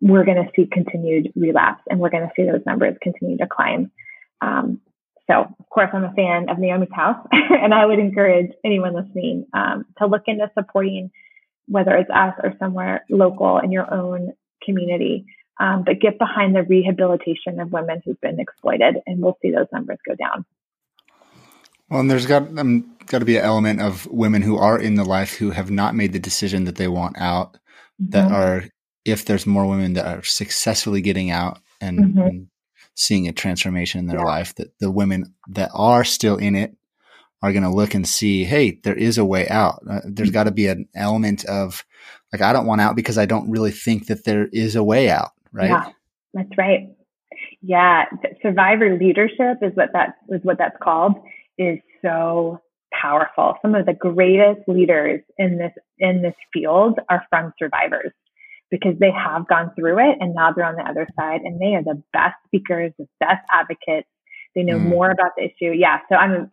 [0.00, 3.46] we're going to see continued relapse and we're going to see those numbers continue to
[3.46, 3.90] climb.
[4.40, 4.80] Um,
[5.30, 9.46] so, of course, I'm a fan of Naomi's House, and I would encourage anyone listening
[9.52, 11.10] um, to look into supporting,
[11.66, 14.32] whether it's us or somewhere local in your own
[14.64, 15.26] community,
[15.60, 19.66] um, but get behind the rehabilitation of women who've been exploited, and we'll see those
[19.72, 20.46] numbers go down.
[21.90, 24.94] Well, and there's got um, got to be an element of women who are in
[24.94, 28.10] the life who have not made the decision that they want out, mm-hmm.
[28.10, 28.64] that are
[29.04, 32.18] if there's more women that are successfully getting out and, mm-hmm.
[32.20, 32.46] and
[32.98, 34.24] seeing a transformation in their yeah.
[34.24, 36.76] life, that the women that are still in it
[37.40, 39.80] are going to look and see, hey, there is a way out.
[39.88, 41.84] Uh, there's got to be an element of
[42.32, 45.08] like I don't want out because I don't really think that there is a way
[45.08, 45.70] out, right?
[45.70, 45.88] Yeah,
[46.34, 46.88] that's right.
[47.62, 48.04] Yeah,
[48.42, 51.14] survivor leadership is what that is what that's called.
[51.56, 52.60] Is so
[52.92, 53.54] powerful.
[53.62, 58.12] Some of the greatest leaders in this in this field are from survivors
[58.70, 61.74] because they have gone through it and now they're on the other side and they
[61.74, 64.08] are the best speakers, the best advocates.
[64.54, 64.88] They know mm.
[64.88, 65.72] more about the issue.
[65.72, 66.50] Yeah, so I'm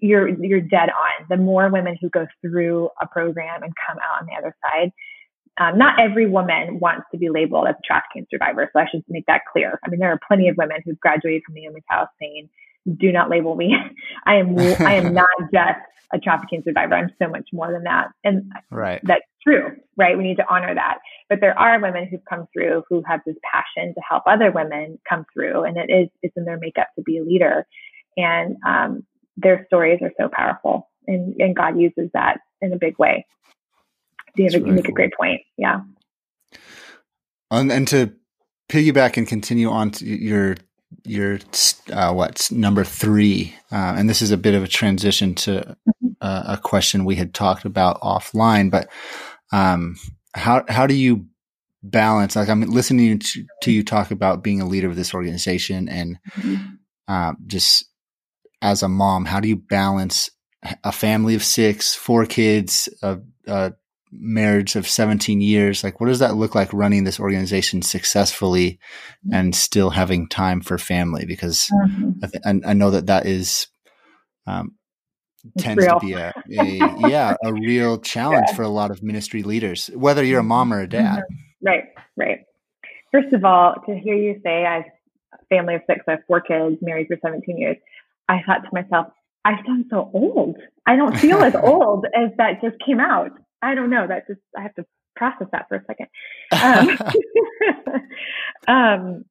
[0.00, 1.26] you're you're dead on.
[1.28, 4.92] The more women who go through a program and come out on the other side,
[5.58, 8.68] um, not every woman wants to be labeled as a trafficking survivor.
[8.72, 9.78] So I should make that clear.
[9.84, 12.48] I mean, there are plenty of women who've graduated from the Naomi's house saying,
[12.86, 13.74] "Do not label me.
[14.26, 15.80] I am I am not just
[16.12, 16.94] a trafficking survivor.
[16.94, 19.00] I'm so much more than that." And right.
[19.04, 20.16] that's true, right?
[20.16, 20.98] We need to honor that.
[21.28, 24.98] But there are women who've come through who have this passion to help other women
[25.08, 27.66] come through, and it is it's in their makeup to be a leader.
[28.16, 29.04] And um,
[29.36, 33.26] their stories are so powerful, and, and God uses that in a big way.
[34.36, 34.92] You, have, really make cool.
[34.92, 35.42] a great point.
[35.56, 35.80] Yeah.
[37.50, 38.12] And, and to
[38.68, 40.56] piggyback and continue on to your
[41.04, 41.38] your
[41.92, 46.08] uh, what's number three, uh, and this is a bit of a transition to mm-hmm.
[46.20, 48.70] uh, a question we had talked about offline.
[48.70, 48.88] But
[49.52, 49.96] um,
[50.34, 51.26] how how do you
[51.82, 52.36] balance?
[52.36, 56.18] Like I'm listening to, to, you talk about being a leader of this organization, and
[56.36, 56.74] mm-hmm.
[57.06, 57.84] Uh, just
[58.62, 60.30] as a mom, how do you balance
[60.82, 63.72] a family of six, four kids, a, a
[64.18, 65.84] marriage of 17 years?
[65.84, 68.78] Like, what does that look like running this organization successfully
[69.26, 69.34] mm-hmm.
[69.34, 71.24] and still having time for family?
[71.26, 72.10] Because mm-hmm.
[72.22, 73.66] I, th- I, know that that is,
[74.46, 74.76] um,
[75.58, 78.54] tends to be a, a yeah, a real challenge yeah.
[78.54, 81.18] for a lot of ministry leaders, whether you're a mom or a dad.
[81.18, 81.66] Mm-hmm.
[81.66, 81.84] Right,
[82.16, 82.38] right.
[83.12, 84.84] First of all, to hear you say I've
[85.48, 87.76] family of six, I have four kids, married for 17 years.
[88.28, 89.08] I thought to myself,
[89.44, 90.56] I sound so old.
[90.86, 93.30] I don't feel as old as that just came out.
[93.64, 94.06] I don't know.
[94.06, 94.84] That just I have to
[95.16, 96.08] process that for a second.
[96.52, 96.98] Um,
[98.68, 99.24] um,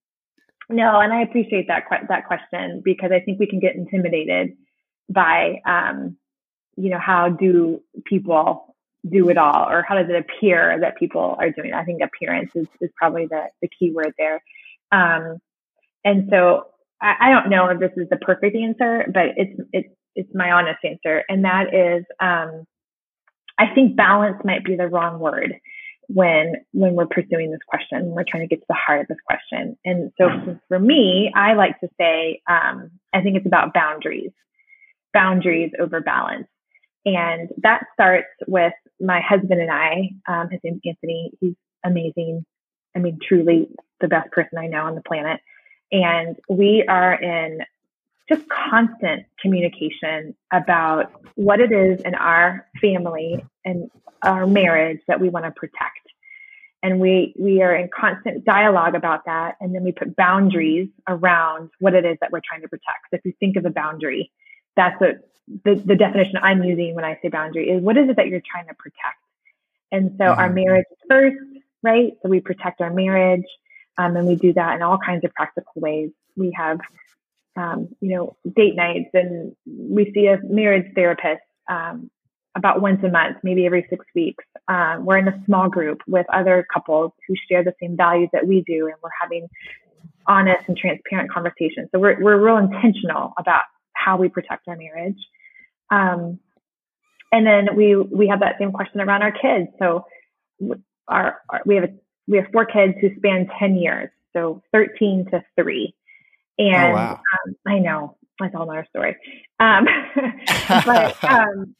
[0.69, 4.57] no, and I appreciate that that question because I think we can get intimidated
[5.09, 6.17] by, um,
[6.75, 8.75] you know, how do people
[9.09, 11.69] do it all, or how does it appear that people are doing?
[11.69, 11.75] It?
[11.75, 14.41] I think appearance is is probably the the key word there.
[14.91, 15.39] Um,
[16.05, 16.67] and so
[17.01, 20.51] I, I don't know if this is the perfect answer, but it's it's it's my
[20.51, 22.65] honest answer, and that is, um,
[23.57, 25.55] I think balance might be the wrong word
[26.07, 28.07] when when we're pursuing this question.
[28.07, 31.53] We're trying to get to the heart of this question, and so for me, I
[31.53, 34.31] like to say, um, I think it's about boundaries,
[35.13, 36.47] boundaries over balance.
[37.05, 40.11] And that starts with my husband and I.
[40.27, 41.31] Um, his name's Anthony.
[41.41, 42.45] He's amazing.
[42.95, 43.67] I mean, truly
[43.99, 45.41] the best person I know on the planet.
[45.91, 47.59] And we are in
[48.29, 53.89] just constant communication about what it is in our family and
[54.21, 55.99] our marriage that we want to protect.
[56.81, 59.55] And we, we are in constant dialogue about that.
[59.61, 63.09] And then we put boundaries around what it is that we're trying to protect.
[63.09, 64.31] So if you think of a boundary,
[64.75, 65.29] that's what
[65.65, 68.41] the, the definition I'm using when I say boundary is what is it that you're
[68.49, 69.17] trying to protect?
[69.91, 70.39] And so mm-hmm.
[70.39, 71.37] our marriage is first,
[71.83, 72.13] right?
[72.21, 73.45] So we protect our marriage.
[73.97, 76.09] Um, and we do that in all kinds of practical ways.
[76.35, 76.79] We have,
[77.55, 82.09] um, you know, date nights and we see a marriage therapist um,
[82.55, 84.43] about once a month, maybe every six weeks.
[84.67, 88.47] Um, we're in a small group with other couples who share the same values that
[88.47, 89.47] we do, and we're having
[90.27, 91.89] honest and transparent conversations.
[91.91, 95.17] So we're, we're real intentional about how we protect our marriage.
[95.91, 96.39] Um,
[97.31, 99.67] and then we, we have that same question around our kids.
[99.79, 100.05] So
[101.07, 101.93] our, our we have a
[102.27, 105.93] we have four kids who span 10 years, so 13 to three.
[106.57, 107.13] And oh, wow.
[107.13, 109.15] um, I know that's all another story.
[109.59, 109.87] Um,
[110.85, 111.75] but um,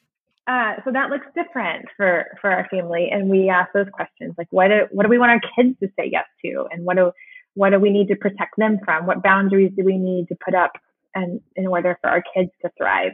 [0.48, 4.48] uh, so that looks different for for our family, and we ask those questions like,
[4.52, 7.12] what do what do we want our kids to say yes to, and what do
[7.56, 9.06] what do we need to protect them from?
[9.06, 10.72] What boundaries do we need to put up,
[11.16, 13.14] and in order for our kids to thrive?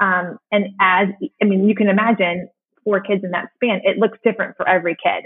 [0.00, 1.08] Um, and as
[1.40, 2.48] I mean, you can imagine
[2.84, 5.24] four kids in that span, it looks different for every kid.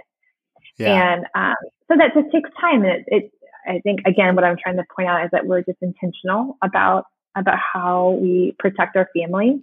[0.78, 1.14] Yeah.
[1.14, 1.56] And um,
[1.88, 2.84] so that just takes time.
[2.84, 3.32] And it, it,
[3.66, 7.04] I think, again, what I'm trying to point out is that we're just intentional about
[7.36, 9.62] about how we protect our family.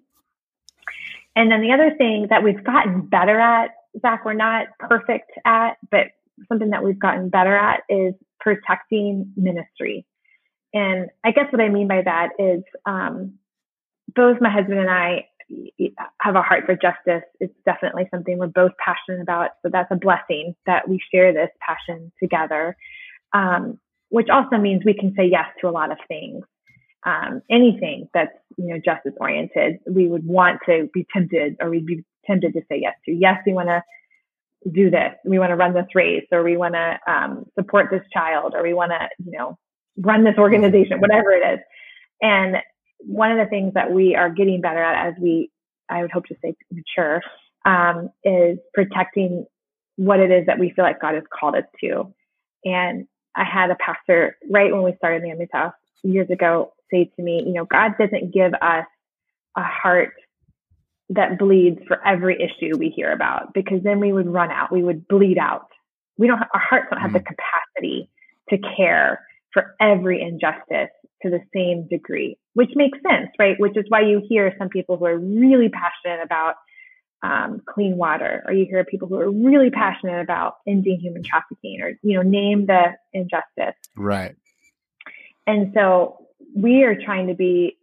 [1.36, 3.72] And then the other thing that we've gotten better at,
[4.02, 6.08] Zach, we're not perfect at, but
[6.48, 10.06] something that we've gotten better at is protecting ministry.
[10.74, 13.34] And I guess what I mean by that is um,
[14.14, 15.28] both my husband and I
[16.22, 17.24] have a heart for justice.
[17.40, 19.52] It's definitely something we're both passionate about.
[19.64, 22.76] So that's a blessing that we share this passion together,
[23.34, 23.80] um,
[24.16, 26.42] which also means we can say yes to a lot of things.
[27.06, 31.86] Um, anything that's you know justice oriented, we would want to be tempted, or we'd
[31.86, 33.12] be tempted to say yes to.
[33.12, 33.84] Yes, we want to
[34.72, 35.12] do this.
[35.26, 38.64] We want to run this race, or we want to um, support this child, or
[38.64, 39.58] we want to, you know,
[39.98, 41.60] run this organization, whatever it is.
[42.22, 42.56] And
[43.00, 45.52] one of the things that we are getting better at as we,
[45.90, 47.22] I would hope to say, mature,
[47.66, 49.46] um, is protecting
[49.98, 52.14] what it is that we feel like God has called us to.
[52.64, 55.74] And I had a pastor right when we started Naomi's House
[56.04, 58.86] years ago say to me, you know, God doesn't give us
[59.58, 60.14] a heart
[61.10, 64.84] that bleeds for every issue we hear about because then we would run out, we
[64.84, 65.68] would bleed out.
[66.18, 67.18] We don't, our hearts don't have mm-hmm.
[67.18, 68.10] the capacity
[68.50, 70.90] to care for every injustice
[71.22, 73.60] to the same degree, which makes sense, right?
[73.60, 76.56] Which is why you hear some people who are really passionate about
[77.24, 81.82] um, clean water, or you hear people who are really passionate about ending human trafficking,
[81.82, 83.76] or you know, name the injustice.
[83.96, 84.36] Right.
[85.48, 87.78] And so we are trying to be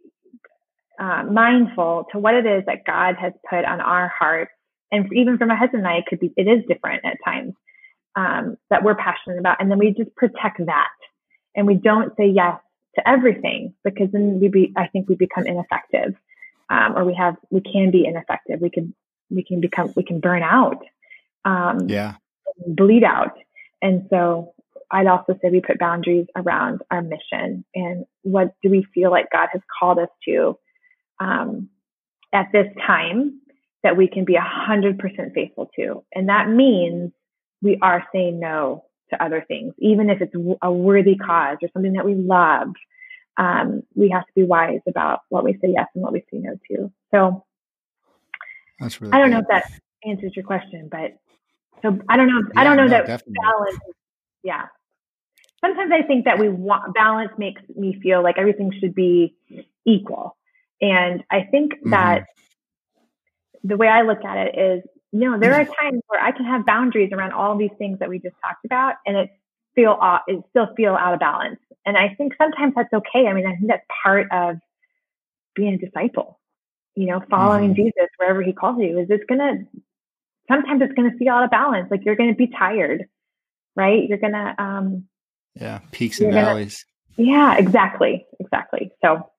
[0.99, 4.51] uh, mindful to what it is that God has put on our hearts,
[4.91, 7.53] and even for my husband and I, it could be it is different at times
[8.15, 10.89] um, that we're passionate about, and then we just protect that,
[11.55, 12.59] and we don't say yes
[12.95, 16.15] to everything because then we be I think we become ineffective,
[16.69, 18.61] um, or we have we can be ineffective.
[18.61, 18.93] We can
[19.33, 20.83] we can become we can burn out,
[21.45, 22.15] um, yeah,
[22.67, 23.33] bleed out,
[23.81, 24.53] and so
[24.93, 29.31] I'd also say we put boundaries around our mission and what do we feel like
[29.31, 30.57] God has called us to
[31.19, 31.69] um,
[32.31, 33.41] at this time
[33.81, 36.05] that we can be 100% faithful to.
[36.13, 37.11] And that means
[37.61, 41.93] we are saying no to other things, even if it's a worthy cause or something
[41.93, 42.69] that we love.
[43.35, 46.37] Um, we have to be wise about what we say yes and what we say
[46.37, 46.91] no to.
[47.11, 47.43] So
[48.83, 49.33] That's really I don't good.
[49.33, 49.71] know if that
[50.05, 51.17] answers your question, but
[51.81, 52.41] so I don't know.
[52.53, 53.35] Yeah, I don't know no, that definitely.
[53.41, 53.79] balance.
[54.43, 54.65] Yeah.
[55.61, 59.35] Sometimes I think that we want balance makes me feel like everything should be
[59.85, 60.35] equal.
[60.81, 61.91] And I think mm-hmm.
[61.91, 62.25] that
[63.63, 66.45] the way I look at it is, you know, there are times where I can
[66.45, 69.29] have boundaries around all these things that we just talked about, and it
[69.75, 71.59] feel it still feel out of balance.
[71.85, 73.27] And I think sometimes that's okay.
[73.27, 74.57] I mean, I think that's part of
[75.55, 76.39] being a disciple.
[76.95, 77.83] You know, following mm-hmm.
[77.83, 78.99] Jesus wherever He calls you.
[78.99, 79.65] Is it's gonna
[80.47, 81.89] sometimes it's gonna feel out of balance.
[81.89, 83.05] Like you're gonna be tired,
[83.75, 84.07] right?
[84.07, 85.05] You're gonna um,
[85.55, 86.85] yeah, peaks and valleys.
[87.17, 88.91] Gonna, yeah, exactly, exactly.
[89.03, 89.29] So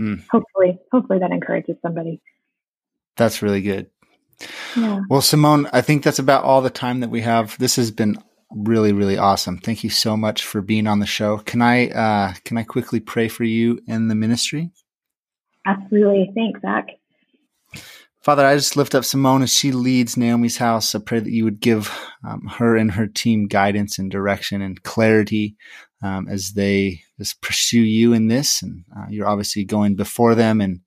[0.00, 0.22] Mm.
[0.30, 2.20] Hopefully, hopefully that encourages somebody.
[3.16, 3.90] That's really good.
[4.76, 5.00] Yeah.
[5.08, 7.56] Well, Simone, I think that's about all the time that we have.
[7.58, 9.58] This has been really, really awesome.
[9.58, 11.38] Thank you so much for being on the show.
[11.38, 14.70] Can I, uh, can I quickly pray for you in the ministry?
[15.66, 16.30] Absolutely.
[16.34, 16.88] Thanks, Zach.
[18.22, 20.94] Father, I just lift up Simone as she leads Naomi's house.
[20.94, 21.96] I pray that you would give
[22.26, 25.56] um, her and her team guidance and direction and clarity
[26.02, 28.62] um, as they just pursue you in this.
[28.62, 30.80] And uh, you're obviously going before them and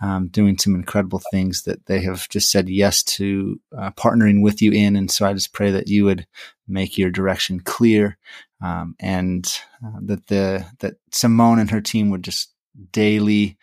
[0.00, 4.62] um, doing some incredible things that they have just said yes to uh, partnering with
[4.62, 4.94] you in.
[4.94, 6.26] And so I just pray that you would
[6.68, 8.18] make your direction clear
[8.62, 9.46] um, and
[9.84, 12.52] uh, that the that Simone and her team would just
[12.92, 13.56] daily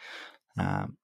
[0.57, 0.97] um,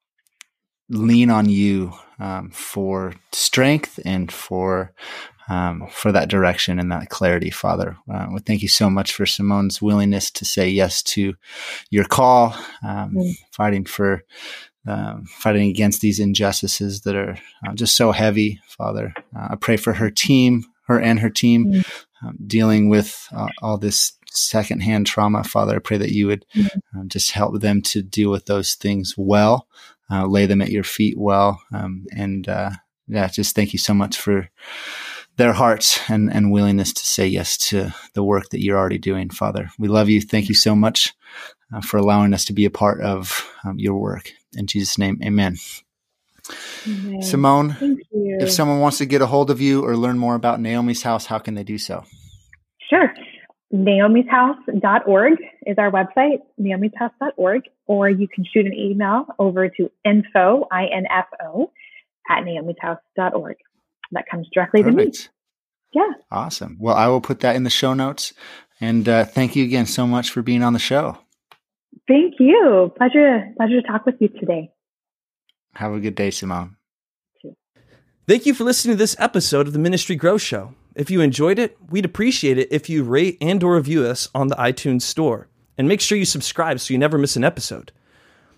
[0.89, 4.93] lean on you um, for strength and for
[5.49, 7.97] um, for that direction and that clarity, Father.
[8.09, 11.33] Uh, well, thank you so much for Simone's willingness to say yes to
[11.89, 13.33] your call, um, mm.
[13.51, 14.23] fighting for
[14.87, 17.37] um, fighting against these injustices that are
[17.67, 19.13] uh, just so heavy, Father.
[19.35, 22.05] Uh, I pray for her team, her and her team, mm.
[22.23, 25.75] Um, dealing with uh, all this secondhand trauma, Father.
[25.75, 27.07] I pray that you would mm.
[27.07, 29.67] just help them to deal with those things well,
[30.09, 32.71] uh, lay them at your feet well, um, and uh,
[33.07, 34.49] yeah, just thank you so much for
[35.37, 39.29] their hearts and, and willingness to say yes to the work that you're already doing,
[39.29, 39.69] Father.
[39.79, 40.21] We love you.
[40.21, 41.13] Thank you so much
[41.73, 44.31] uh, for allowing us to be a part of um, your work.
[44.53, 45.57] In Jesus' name, amen.
[46.87, 47.21] Amen.
[47.21, 47.75] Simone,
[48.11, 51.25] if someone wants to get a hold of you or learn more about Naomi's House,
[51.25, 52.03] how can they do so?
[52.89, 53.13] Sure.
[53.73, 61.71] Naomi'sHouse.org is our website, naomi'shouse.org, or you can shoot an email over to info, I-N-F-O,
[62.29, 63.55] at naomi'shouse.org
[64.11, 65.13] that comes directly Perfect.
[65.13, 65.27] to me.
[65.93, 66.11] Yeah.
[66.29, 66.77] Awesome.
[66.79, 68.33] Well, I will put that in the show notes.
[68.79, 71.17] And uh, thank you again so much for being on the show.
[72.07, 72.91] Thank you.
[72.97, 74.71] Pleasure, pleasure to talk with you today.
[75.75, 76.75] Have a good day, Simone.
[78.27, 80.73] Thank you for listening to this episode of the Ministry Growth Show.
[80.95, 84.47] If you enjoyed it, we'd appreciate it if you rate and or review us on
[84.47, 85.47] the iTunes store.
[85.77, 87.91] And make sure you subscribe so you never miss an episode.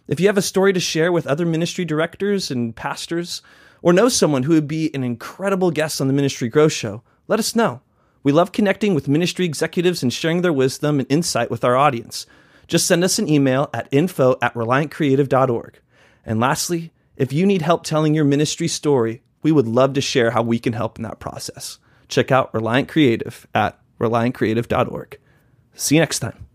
[0.08, 3.42] If you have a story to share with other ministry directors and pastors,
[3.82, 7.40] or know someone who would be an incredible guest on the Ministry Growth Show, let
[7.40, 7.82] us know.
[8.24, 12.26] We love connecting with ministry executives and sharing their wisdom and insight with our audience.
[12.68, 15.80] Just send us an email at info at reliantcreative.org.
[16.26, 20.32] And lastly, if you need help telling your ministry story, we would love to share
[20.32, 21.80] how we can help in that process.
[22.10, 25.20] check out Reliant Creative at reliantcreative.org.
[25.74, 26.46] See you next time.